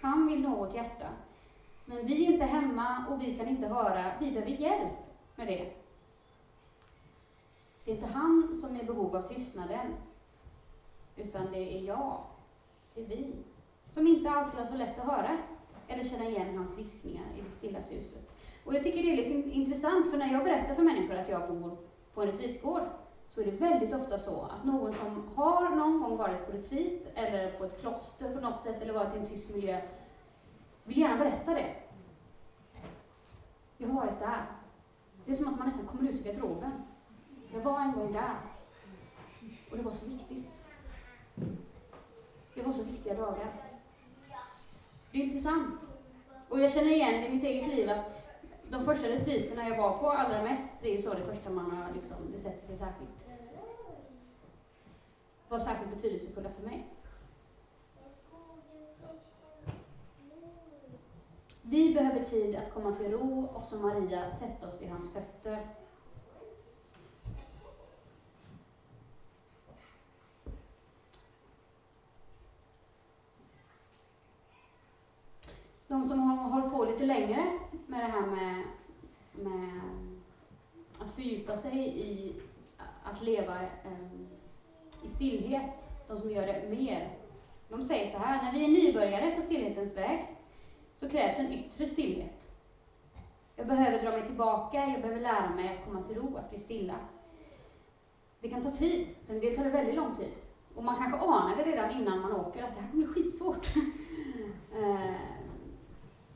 [0.00, 1.08] Han vill nå vårt hjärta.
[1.84, 4.12] Men vi är inte hemma och vi kan inte höra.
[4.20, 4.92] Vi behöver hjälp
[5.36, 5.72] med det.
[7.84, 9.94] Det är inte han som är i behov av tystnaden,
[11.16, 12.24] utan det är jag,
[12.94, 13.34] det är vi,
[13.90, 15.38] som inte alltid har så lätt att höra
[15.88, 18.34] eller känna igen hans viskningar i det stilla suset.
[18.64, 21.48] Och jag tycker det är lite intressant, för när jag berättar för människor att jag
[21.48, 21.76] bor
[22.14, 22.82] på en retreatgård,
[23.32, 27.02] så är det väldigt ofta så att någon som har någon gång varit på retreat,
[27.14, 29.80] eller på ett kloster på något sätt, eller varit i en tyst miljö,
[30.84, 31.74] vill gärna berätta det.
[33.76, 34.46] Jag har varit där.
[35.24, 36.72] Det är som att man nästan kommer ut ur garderoben.
[37.52, 38.36] Jag var en gång där.
[39.70, 40.64] Och det var så viktigt.
[42.54, 43.52] Det var så viktiga dagar.
[45.10, 45.80] Det är intressant.
[46.48, 48.21] Och jag känner igen det i mitt eget liv att
[48.72, 51.70] de första retreaterna jag var på allra mest, det är ju så det första man
[51.70, 53.10] har liksom, det sätter sig särskilt,
[55.48, 56.86] var särskilt betydelsefulla för mig.
[61.62, 65.66] Vi behöver tid att komma till ro och som Maria sätta oss vid hans fötter.
[75.88, 77.58] De som har hållit på lite längre
[77.92, 78.64] med det här med,
[79.32, 79.80] med
[80.98, 82.34] att fördjupa sig i
[83.02, 84.26] att leva um,
[85.02, 85.70] i stillhet,
[86.08, 87.10] de som gör det mer.
[87.68, 90.36] De säger så här, när vi är nybörjare på stillhetens väg
[90.96, 92.48] så krävs en yttre stillhet.
[93.56, 96.58] Jag behöver dra mig tillbaka, jag behöver lära mig att komma till ro, att bli
[96.58, 96.96] stilla.
[98.40, 100.32] Det kan ta tid, en del tar det väldigt lång tid.
[100.74, 103.72] Och man kanske anar det redan innan man åker, att det här kommer bli skitsvårt.
[104.76, 105.14] Ehm,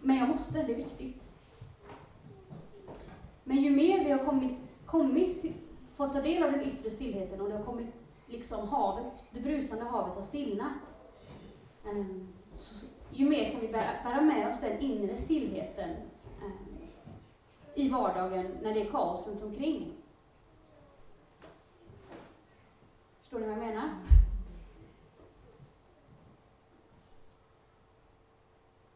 [0.01, 1.26] men jag måste, det är viktigt.
[3.49, 5.55] Men ju mer vi har kommit, kommit till,
[5.97, 7.87] fått ta del av den yttre stillheten och det har kommit,
[8.27, 10.73] liksom havet, det brusande havet har stillnat,
[11.85, 15.91] um, så, ju mer kan vi bära, bära, med oss den inre stillheten
[16.43, 16.79] um,
[17.75, 19.93] i vardagen när det är kaos runt omkring.
[23.21, 23.91] Förstår ni vad jag menar?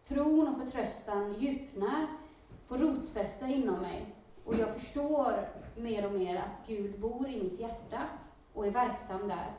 [0.04, 2.06] Tron och förtröstan djupnar,
[2.68, 4.14] får rotfästa inom mig
[4.50, 8.08] och jag förstår mer och mer att Gud bor i mitt hjärta
[8.54, 9.52] och är verksam där.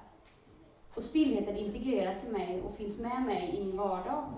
[0.96, 4.34] Och stillheten integreras i mig och finns med mig i min vardag.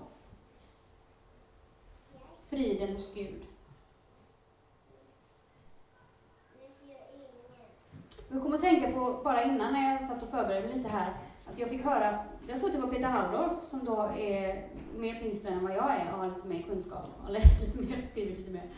[2.48, 3.42] Friden hos Gud.
[8.28, 11.12] Jag kom att tänka på, bara innan när jag satt och förberedde mig lite här,
[11.46, 15.14] att jag fick höra, jag tror att det var Peter Halldorf som då är mer
[15.14, 18.38] pingstvän än vad jag är och har lite mer kunskap och läst lite mer, skrivit
[18.38, 18.70] lite mer.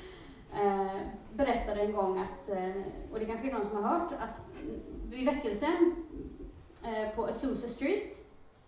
[0.57, 1.01] Eh,
[1.33, 2.83] berättade en gång att, eh,
[3.13, 4.57] och det kanske är någon som har hört, att
[5.09, 5.95] vid väckelsen
[6.83, 8.27] eh, på Azusa Street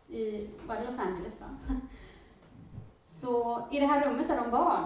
[0.09, 1.47] i, var det Los Angeles va?
[3.21, 4.85] Så i det här rummet där de bad,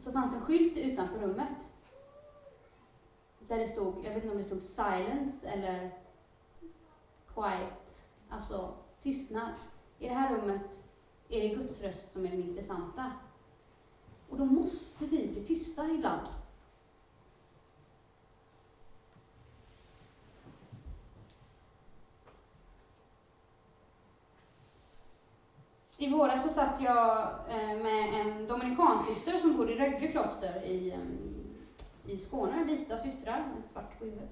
[0.00, 1.68] så fanns det en skylt utanför rummet.
[3.38, 5.90] Där det stod, jag vet inte om det stod silence eller
[7.34, 9.52] quiet, alltså tystnad.
[9.98, 10.88] I det här rummet
[11.28, 13.12] är det Guds röst som är den intressanta.
[14.28, 16.26] Och då måste vi bli tysta ibland.
[26.02, 30.90] I våras så satt jag eh, med en dominikansyster som bor i Rögle kloster i,
[30.90, 34.30] eh, i Skåne, vita systrar med svart på huvudet.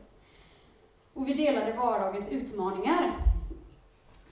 [1.14, 3.26] Och vi delade vardagens utmaningar.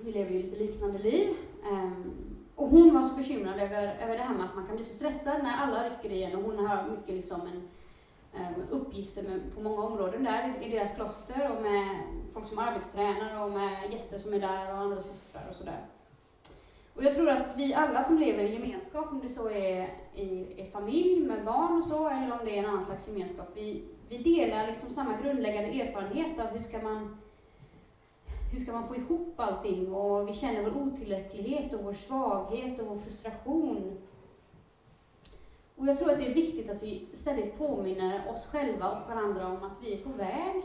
[0.00, 1.36] Vi lever ju lite liknande liv.
[1.72, 2.14] Ehm,
[2.56, 4.94] och hon var så bekymrad över, över det här med att man kan bli så
[4.94, 7.68] stressad när alla rycker i en och hon har mycket liksom en,
[8.40, 12.02] ehm, uppgifter med, på många områden där i deras kloster och med
[12.34, 15.86] folk som arbetstränare och med gäster som är där och andra systrar och sådär.
[16.98, 20.46] Och jag tror att vi alla som lever i gemenskap, om det så är i,
[20.56, 23.84] i familj med barn och så, eller om det är en annan slags gemenskap, vi,
[24.08, 27.16] vi delar liksom samma grundläggande erfarenhet av hur ska man
[28.52, 29.94] hur ska man få ihop allting?
[29.94, 33.98] Och vi känner vår otillräcklighet och vår svaghet och vår frustration.
[35.76, 39.46] Och jag tror att det är viktigt att vi ständigt påminner oss själva och varandra
[39.46, 40.62] om att vi är på väg.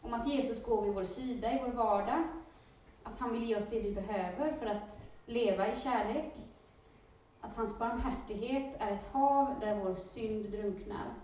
[0.00, 2.22] Om att Jesus går vid vår sida i vår vardag.
[3.04, 4.82] Att han vill ge oss det vi behöver för att
[5.26, 6.32] leva i kärlek.
[7.40, 11.14] Att hans barmhärtighet är ett hav där vår synd drunknar.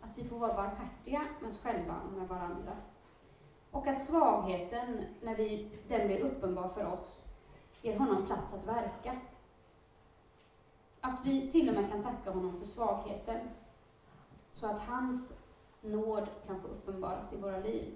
[0.00, 2.76] Att vi får vara barmhärtiga med oss själva och med varandra.
[3.70, 7.24] Och att svagheten, när vi, den blir uppenbar för oss,
[7.82, 9.16] ger honom plats att verka.
[11.00, 13.48] Att vi till och med kan tacka honom för svagheten,
[14.52, 15.32] så att hans
[15.80, 17.94] nåd kan få uppenbaras i våra liv.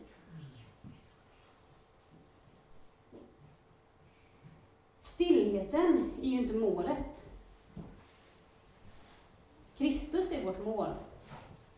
[5.15, 7.27] Stillheten är ju inte målet.
[9.79, 10.89] Kristus är vårt mål.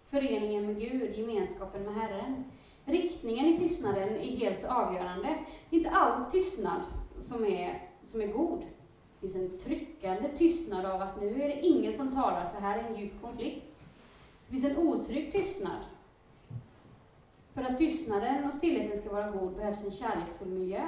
[0.07, 2.45] Föreningen med Gud, gemenskapen med Herren.
[2.85, 5.39] Riktningen i tystnaden är helt avgörande.
[5.71, 6.83] Det är inte all tystnad
[7.21, 8.61] som är, som är god.
[8.61, 12.79] Det finns en tryckande tystnad av att nu är det ingen som talar, för här
[12.79, 13.67] är en djup konflikt.
[14.47, 15.81] Det finns en otrygg tystnad.
[17.55, 20.87] För att tystnaden och stillheten ska vara god behövs en kärleksfull miljö.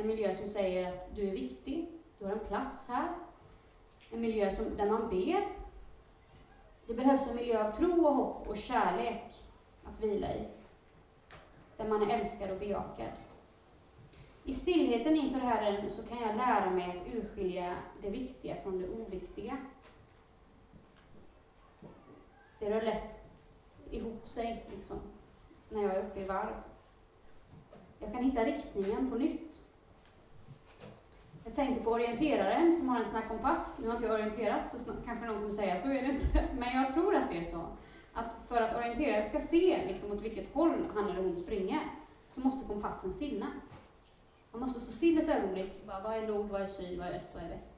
[0.00, 1.88] En miljö som säger att du är viktig,
[2.18, 3.08] du har en plats här.
[4.10, 5.46] En miljö som, där man ber.
[6.86, 9.34] Det behövs en miljö av tro och hopp och kärlek
[9.84, 10.48] att vila i
[11.76, 13.12] där man är älskad och bejakad.
[14.44, 18.88] I stillheten inför Herren så kan jag lära mig att urskilja det viktiga från det
[18.88, 19.56] oviktiga.
[22.58, 23.20] Det rör lätt
[23.90, 25.00] ihop sig, liksom,
[25.68, 26.54] när jag är uppe i varv.
[27.98, 29.69] Jag kan hitta riktningen på nytt.
[31.44, 33.76] Jag tänker på orienteraren som har en sån här kompass.
[33.78, 36.48] Nu har inte jag orienterat, så kanske någon kommer säga så är det inte.
[36.58, 37.66] Men jag tror att det är så
[38.12, 41.80] att för att orienteraren ska se liksom, åt vilket håll han eller hon springer,
[42.30, 43.46] så måste kompassen stilla.
[44.52, 45.86] Man måste stå still ett ögonblick.
[45.86, 47.74] Bara, vad är nord, vad är syd, vad är öst, vad är väst?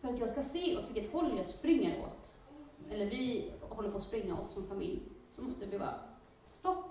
[0.00, 2.36] för att jag ska se åt vilket håll jag springer åt,
[2.90, 6.00] eller vi håller på att springa åt som familj, så måste vi bara
[6.58, 6.84] stopp.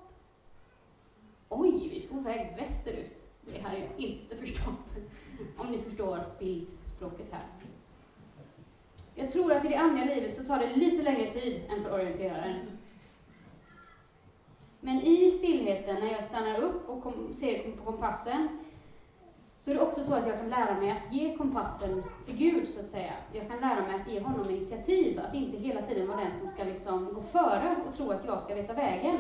[1.50, 3.27] Oj, vi är på väg västerut.
[3.54, 4.96] Det hade jag inte förstått.
[5.58, 7.46] Om ni förstår bildspråket här.
[9.16, 11.94] Jag tror att i det andliga livet så tar det lite längre tid än för
[11.94, 12.78] orienteraren.
[14.80, 18.48] Men i stillheten, när jag stannar upp och kom, ser på kompassen,
[19.60, 22.68] så är det också så att jag kan lära mig att ge kompassen till Gud,
[22.68, 23.14] så att säga.
[23.34, 26.50] Jag kan lära mig att ge honom initiativ, att inte hela tiden vara den som
[26.50, 29.18] ska liksom gå före och tro att jag ska veta vägen.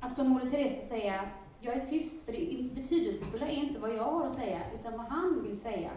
[0.00, 1.30] Att som Moder Teresa säga,
[1.60, 5.06] jag är tyst, för det betydelsefulla är inte vad jag har att säga, utan vad
[5.06, 5.90] han vill säga.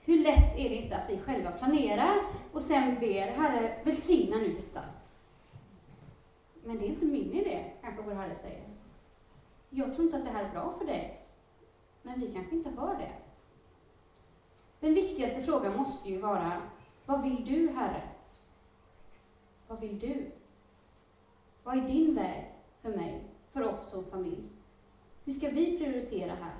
[0.00, 2.16] Hur lätt är det inte att vi själva planerar
[2.52, 4.82] och sen ber, Herre, välsigna nu detta.
[6.64, 8.64] Men det är inte min idé, kanske vår Herre säger.
[9.70, 11.20] Jag tror inte att det här är bra för dig.
[12.02, 13.12] Men vi kanske inte hör det.
[14.80, 16.62] Den viktigaste frågan måste ju vara,
[17.06, 18.02] vad vill du, Herre?
[19.68, 20.30] Vad vill du?
[21.62, 22.55] Vad är din väg
[22.86, 24.48] för mig, för oss som familj?
[25.24, 26.54] Hur ska vi prioritera här?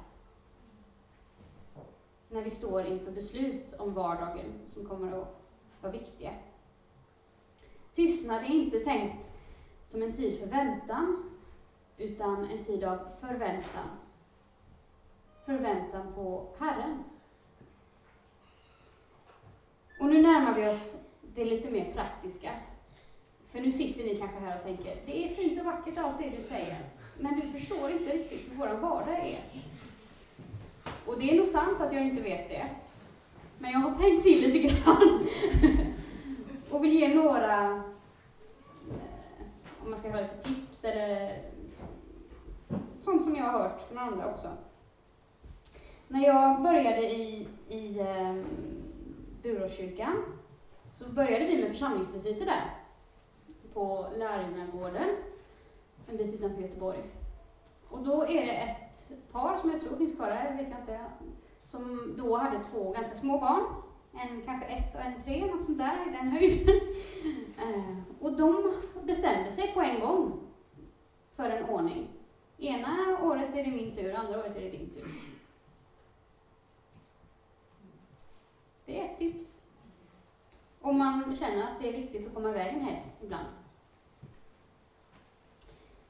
[2.28, 5.40] När vi står inför beslut om vardagen som kommer att
[5.80, 6.32] vara viktiga.
[7.94, 9.16] Tystnad är inte tänkt
[9.86, 11.30] som en tid för väntan,
[11.96, 13.88] utan en tid av förväntan.
[15.44, 17.04] Förväntan på Herren.
[20.00, 21.02] Och nu närmar vi oss
[21.34, 22.50] det lite mer praktiska.
[23.56, 26.32] För nu sitter ni kanske här och tänker, det är fint och vackert allt det
[26.36, 26.78] du säger,
[27.18, 29.40] men du förstår inte riktigt hur vår vardag är.
[31.06, 32.66] Och det är nog sant att jag inte vet det.
[33.58, 35.26] Men jag har tänkt till lite grann.
[36.70, 37.80] och vill ge några, eh,
[39.82, 41.38] om man ska kalla det för tips eller
[43.02, 44.48] sånt som jag har hört från andra också.
[46.08, 48.44] När jag började i, i um,
[49.42, 50.22] Buråskyrkan
[50.94, 52.85] så började vi med församlingsvisiter där
[53.76, 55.08] på Lärjungagården,
[56.06, 57.02] en bit utanför Göteborg.
[57.88, 61.00] Och då är det ett par som jag tror finns kvar där, vet jag inte,
[61.64, 63.64] som då hade två ganska små barn.
[64.12, 66.80] En kanske ett och en tre, något sånt där, i den höjden.
[67.58, 70.40] Eh, och de bestämde sig på en gång
[71.36, 72.08] för en ordning.
[72.58, 75.06] Ena året är det min tur, andra året är det din tur.
[78.86, 79.56] Det är ett tips.
[80.80, 83.46] Om man känner att det är viktigt att komma iväg en helg ibland.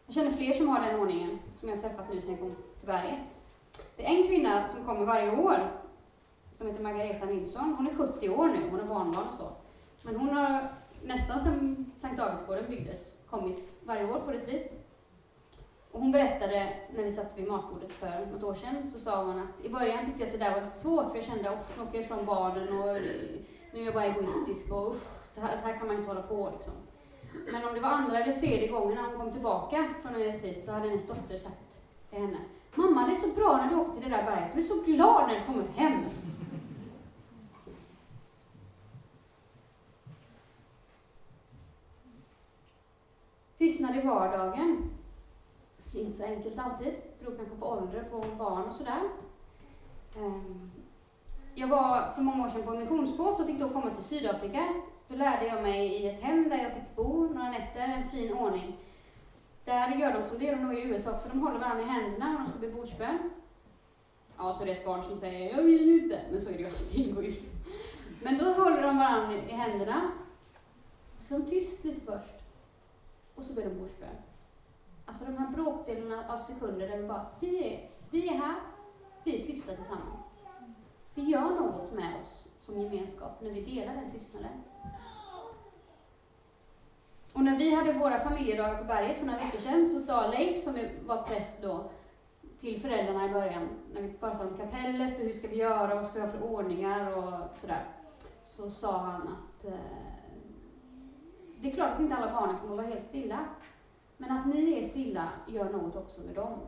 [0.07, 2.57] Jag känner fler som har den ordningen, som jag har träffat nu sen jag kom
[2.79, 3.21] till berget.
[3.97, 5.57] Det är en kvinna som kommer varje år,
[6.59, 7.75] som heter Margareta Nilsson.
[7.77, 9.49] Hon är 70 år nu, hon har barnbarn och så.
[10.03, 14.67] Men hon har nästan sedan Sankt Davidsgården byggdes kommit varje år på retreat.
[15.91, 19.39] Och hon berättade, när vi satt vid matbordet för något år sedan, så sa hon
[19.39, 21.77] att i början tyckte jag att det där var lite svårt, för jag kände att
[21.77, 23.03] nu åker jag ifrån barnen och
[23.73, 25.03] nu är jag bara egoistisk och usch,
[25.35, 26.73] så här, så här kan man inte hålla på liksom.
[27.53, 30.65] Men om det var andra eller tredje gången när hon kom tillbaka från en retreat
[30.65, 31.57] så hade hennes dotter sagt
[32.11, 32.39] till henne,
[32.75, 34.83] Mamma, det är så bra när du åker till det där berget, du är så
[34.83, 36.05] glad när du kommer hem.
[43.59, 44.91] Tystnad i vardagen
[45.97, 46.87] det är inte så enkelt alltid.
[46.87, 49.01] Det beror kanske på ålder på barn och sådär.
[50.17, 50.71] Ehm
[51.59, 54.75] jag var för många år sedan på en missionsbåt och fick då komma till Sydafrika.
[55.09, 58.33] Då lärde jag mig i ett hem där jag fick bo några nätter, en fin
[58.33, 58.77] ordning.
[59.65, 61.87] Där gör de som det gör de nog i USA också, de håller varandra i
[61.87, 63.19] händerna när de ska be bordsbön.
[64.39, 66.59] Ja, så är det ett barn som säger ”jag vill inte”, men så är det
[66.59, 67.53] ju alltid, gå ut.
[68.23, 70.11] Men då håller de varandra i händerna.
[71.19, 72.35] Så är de tyst lite först.
[73.35, 74.17] Och så ber de bordsbön.
[75.07, 78.55] Alltså de här bråkdelarna av sekunder där vi bara, vi är, vi är här,
[79.25, 80.16] vi är tysta tillsammans.
[81.17, 84.63] Det gör något med oss som gemenskap när vi delar den tystnaden.
[87.33, 90.65] Och när vi hade våra familjedagar på berget för några veckor sedan så sa Leif,
[90.65, 91.91] som var präst då,
[92.61, 95.97] till föräldrarna i början, när vi pratade om kapellet och hur ska vi göra och
[95.97, 97.85] vad ska vi ha för ordningar och sådär,
[98.45, 99.73] så sa han att eh,
[101.61, 103.45] det är klart att inte alla barnen kommer att vara helt stilla,
[104.17, 106.59] men att ni är stilla gör något också med dem.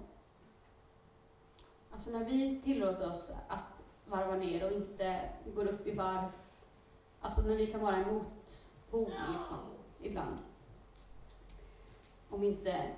[1.90, 3.77] Alltså när vi tillåter oss att
[4.10, 5.20] varva ner och inte
[5.54, 6.30] går upp i varv,
[7.20, 9.58] alltså när vi kan vara en motpol liksom,
[10.02, 10.38] ibland.
[12.30, 12.90] Om inte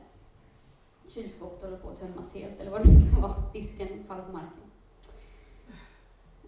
[1.08, 4.70] kylskåpet håller på att tömmas helt, eller vad det kan vara, disken faller på marken.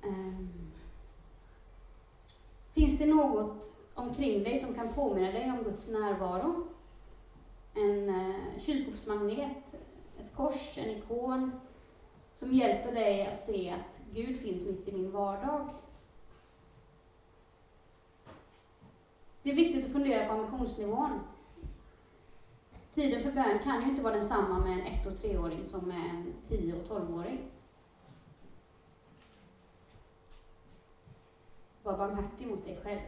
[0.04, 0.72] Um,
[2.72, 6.72] finns det något omkring dig som kan påminna dig om Guds närvaro?
[7.74, 9.56] en eh, kylskåpsmagnet,
[10.20, 11.52] ett kors, en ikon
[12.36, 15.68] som hjälper dig att se att Gud finns mitt i min vardag.
[19.42, 21.20] Det är viktigt att fundera på ambitionsnivån.
[22.94, 26.10] Tiden för bön kan ju inte vara densamma med en ett och treåring som med
[26.10, 27.40] en tio och tolvåring.
[31.82, 33.00] Var barmhärtig mot dig själv.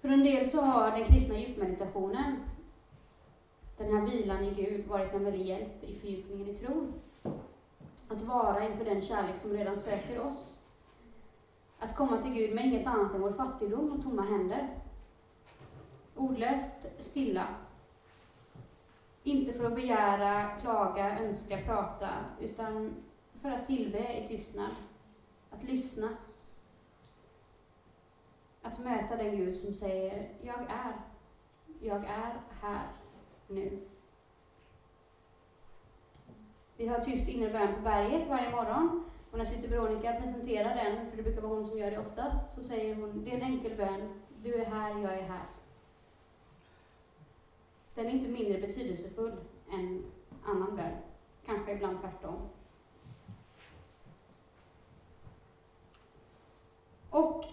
[0.00, 2.36] För en del så har den kristna djupmeditationen,
[3.76, 6.92] den här vilan i Gud, varit en väldig hjälp i fördjupningen i tron.
[8.08, 10.58] Att vara inför den kärlek som redan söker oss.
[11.78, 14.68] Att komma till Gud med inget annat än vår fattigdom och tomma händer.
[16.14, 17.46] Ordlöst stilla.
[19.22, 22.10] Inte för att begära, klaga, önska, prata,
[22.40, 22.94] utan
[23.42, 24.70] för att tillbe i tystnad.
[25.50, 26.08] Att lyssna
[28.62, 30.92] att möta den Gud som säger, jag är,
[31.80, 32.86] jag är här
[33.48, 33.78] nu.
[36.76, 39.04] Vi har tyst innebörd på berget varje morgon.
[39.30, 42.50] Och när syster Veronica presenterar den, för det brukar vara hon som gör det oftast,
[42.50, 44.22] så säger hon, det är en enkel bön.
[44.42, 45.46] Du är här, jag är här.
[47.94, 49.36] Den är inte mindre betydelsefull
[49.72, 50.04] än
[50.44, 50.96] annan bön.
[51.46, 52.48] Kanske ibland tvärtom.
[57.10, 57.44] Och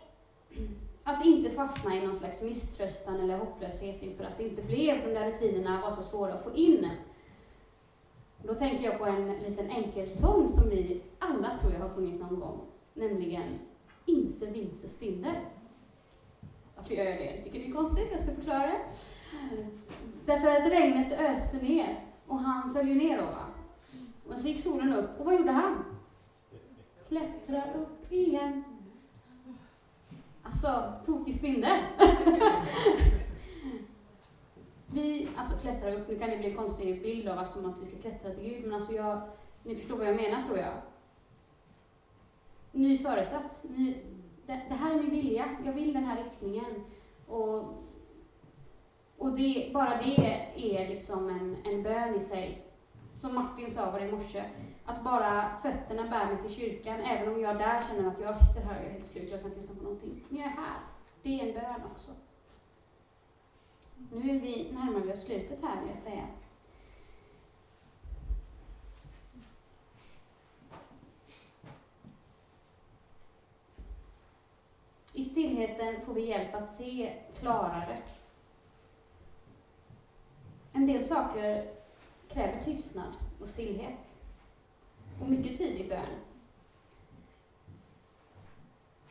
[1.04, 5.14] att inte fastna i någon slags misströstan eller hopplöshet inför att det inte blev, de
[5.14, 6.90] där rutinerna var så svåra att få in.
[8.44, 12.22] Då tänker jag på en liten enkel sång som vi alla tror jag har sjungit
[12.22, 12.60] någon gång,
[12.94, 13.60] nämligen
[14.06, 15.36] Inse Vimse Spindel.
[16.76, 17.36] Varför gör jag det?
[17.36, 18.82] Jag tycker det är konstigt, jag ska förklara det.
[20.26, 23.26] Därför att regnet öste ner och han följde ner då.
[23.26, 23.46] Va?
[24.28, 25.86] Och så gick solen upp och vad gjorde han?
[27.08, 28.64] Klättrade upp igen
[30.44, 31.80] Alltså, tokig spindel.
[34.94, 37.82] vi alltså klättrar upp, nu kan det bli en konstig bild av att, som att
[37.82, 39.22] vi ska klättra till Gud, men alltså jag,
[39.64, 40.74] ni förstår vad jag menar tror jag.
[42.72, 43.96] Ny föresats, ny,
[44.46, 46.84] det, det, här är min vilja, jag vill den här riktningen.
[47.28, 47.84] Och,
[49.18, 50.16] och det, bara det
[50.56, 52.62] är liksom en, en bön i sig.
[53.18, 54.44] Som Martin sa var det i morse,
[54.86, 58.62] att bara fötterna bär mig till kyrkan, även om jag där känner att jag sitter
[58.62, 60.26] här och jag är helt slut, jag kan inte lyssna på någonting.
[60.30, 60.80] Men jag är här.
[61.24, 62.12] Det är en bön också.
[64.12, 66.28] Nu är vi, närmar vi oss slutet här, vill jag säga.
[75.14, 77.98] I stillheten får vi hjälp att se klarare.
[80.74, 81.74] En del saker
[82.30, 84.03] kräver tystnad och stillhet
[85.22, 86.20] och mycket tid i bön.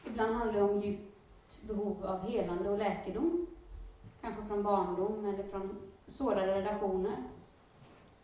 [0.04, 3.46] Ibland handlar det om djupt behov av helande och läkedom,
[4.20, 7.16] kanske från barndom eller från sårade relationer,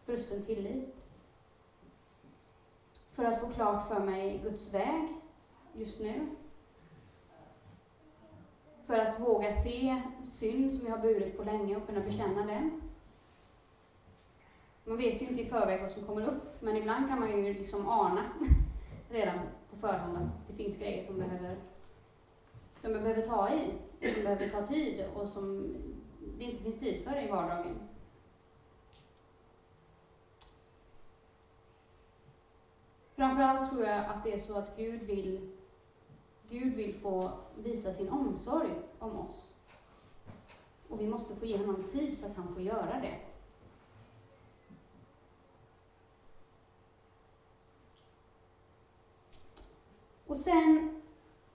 [0.07, 0.95] brusten tillit.
[3.13, 5.09] För att få klart för mig Guds väg
[5.73, 6.27] just nu.
[8.87, 12.88] För att våga se synd som jag har burit på länge och kunna bekänna den.
[14.89, 17.55] Man vet ju inte i förväg vad som kommer upp, men ibland kan man ju
[17.55, 18.25] liksom ana
[19.11, 19.39] redan
[19.71, 21.57] på förhand att det finns grejer som behöver
[22.81, 23.73] som behöver ta i,
[24.15, 25.77] som behöver ta tid och som
[26.39, 27.75] det inte finns tid för i vardagen.
[33.17, 35.51] Framförallt tror jag att det är så att Gud vill,
[36.51, 39.57] Gud vill få visa sin omsorg om oss.
[40.89, 43.28] Och vi måste få ge honom tid så att han får göra det.
[50.29, 51.01] Och sen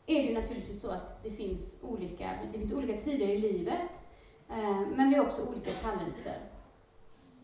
[0.05, 4.01] är det naturligtvis så att det finns olika, det finns olika tider i livet,
[4.49, 6.37] eh, men vi har också olika kallelser.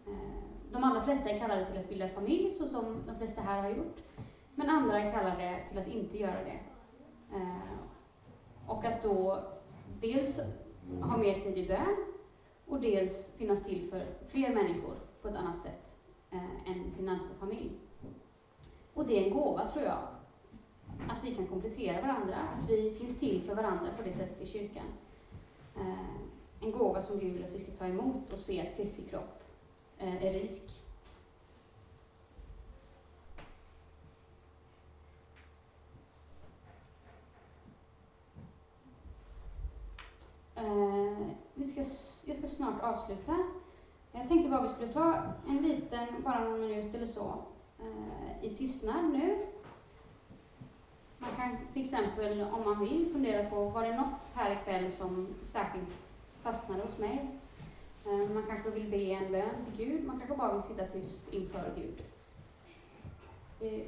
[0.07, 3.61] Eh, de allra flesta är kallade till att bilda familj, så som de flesta här
[3.61, 4.03] har gjort,
[4.55, 6.59] men andra är kallade till att inte göra det.
[7.35, 7.79] Eh,
[8.67, 9.43] och att då
[10.01, 10.39] dels
[11.01, 11.95] ha mer tid i bön
[12.67, 15.91] och dels finnas till för fler människor på ett annat sätt
[16.31, 17.71] eh, än sin närmsta familj.
[18.93, 19.99] Och det är en gåva, tror jag,
[21.07, 24.45] att vi kan komplettera varandra, att vi finns till för varandra på det sättet i
[24.45, 24.85] kyrkan.
[25.75, 26.19] Eh,
[26.61, 29.43] en gåva som Gud vill att vi ska ta emot och se att Kristi kropp
[29.97, 30.79] eh, är risk.
[40.55, 41.79] Eh, vi ska,
[42.29, 43.37] jag ska snart avsluta.
[44.11, 45.15] Jag tänkte bara vi skulle ta
[45.47, 47.43] en liten, bara någon minut eller så,
[47.79, 49.45] eh, i tystnad nu
[51.19, 55.27] man kan till exempel, om man vill, fundera på, var det något här ikväll som
[55.41, 55.89] särskilt
[56.43, 57.29] fastnade hos mig?
[58.05, 61.33] Eh, man kanske vill be en bön till Gud, man kanske bara vill sitta tyst
[61.33, 62.03] inför Gud.
[63.59, 63.85] Det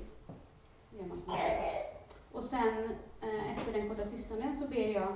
[0.98, 1.34] gör man som
[2.32, 5.16] Och sen eh, efter den korta tystnaden så ber jag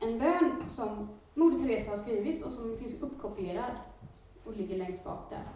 [0.00, 3.72] en bön som Moder Teresa har skrivit och som finns uppkopierad
[4.44, 5.48] och ligger längst bak där.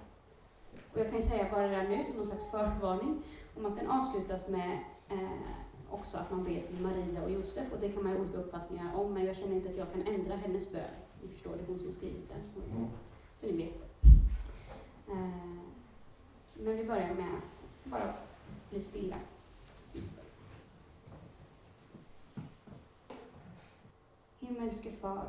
[0.93, 3.23] Och jag kan ju säga bara redan nu som någon slags förvarning
[3.57, 4.79] om att den avslutas med
[5.91, 8.95] också att man ber till Maria och Josef och det kan man ha olika uppfattningar
[8.95, 10.83] om men jag känner inte att jag kan ändra hennes bön.
[11.23, 12.65] Ni förstår, det är hon som har skrivit den.
[12.77, 12.89] Mm.
[13.37, 13.75] Så ni vet.
[15.09, 15.57] Eh,
[16.55, 18.15] men vi börjar med att bara
[18.71, 19.17] bli stilla,
[19.93, 20.21] tysta.
[24.41, 25.27] Himmelske Far,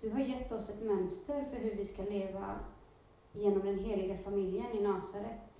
[0.00, 2.58] du har gett oss ett mönster för hur vi ska leva
[3.32, 5.53] genom den heliga familjen i Nasaret.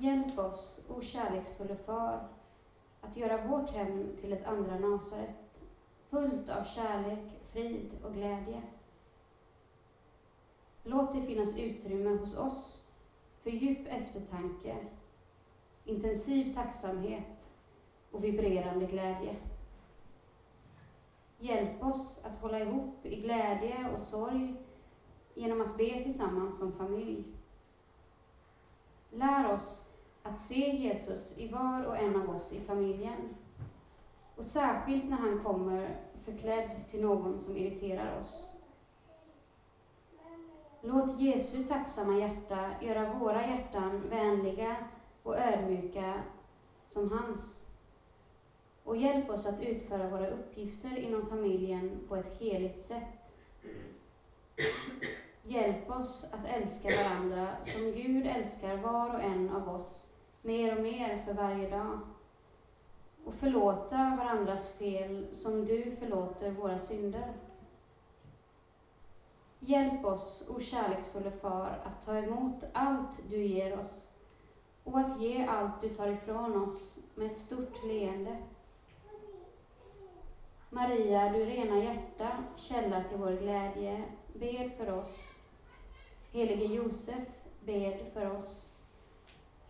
[0.00, 2.24] Hjälp oss, o kärleksfulle Far,
[3.00, 5.64] att göra vårt hem till ett andra Nasaret,
[6.10, 8.62] fullt av kärlek, frid och glädje.
[10.82, 12.86] Låt det finnas utrymme hos oss
[13.42, 14.84] för djup eftertanke,
[15.84, 17.48] intensiv tacksamhet
[18.10, 19.36] och vibrerande glädje.
[21.36, 24.54] Hjälp oss att hålla ihop i glädje och sorg
[25.34, 27.24] genom att be tillsammans som familj.
[29.10, 29.87] Lär oss
[30.28, 33.36] att se Jesus i var och en av oss i familjen.
[34.36, 38.50] Och särskilt när han kommer förklädd till någon som irriterar oss.
[40.80, 44.76] Låt Jesu tacksamma hjärta göra våra hjärtan vänliga
[45.22, 46.22] och ödmjuka
[46.88, 47.64] som hans.
[48.84, 53.32] Och hjälp oss att utföra våra uppgifter inom familjen på ett heligt sätt.
[55.42, 60.07] Hjälp oss att älska varandra som Gud älskar var och en av oss
[60.42, 62.00] mer och mer för varje dag.
[63.24, 67.32] Och förlåta varandras fel som du förlåter våra synder.
[69.58, 74.08] Hjälp oss, o kärleksfulle Far, att ta emot allt du ger oss
[74.84, 78.36] och att ge allt du tar ifrån oss med ett stort leende.
[80.70, 85.34] Maria, du rena hjärta, källa till vår glädje, bed för oss.
[86.32, 87.28] Helige Josef,
[87.64, 88.77] bed för oss.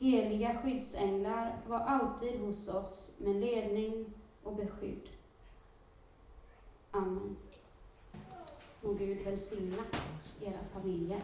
[0.01, 4.07] Heliga skyddsänglar, var alltid hos oss med ledning
[4.43, 5.09] och beskydd.
[6.91, 7.37] Amen.
[8.83, 9.85] Må Gud välsigna
[10.41, 11.23] era familjer.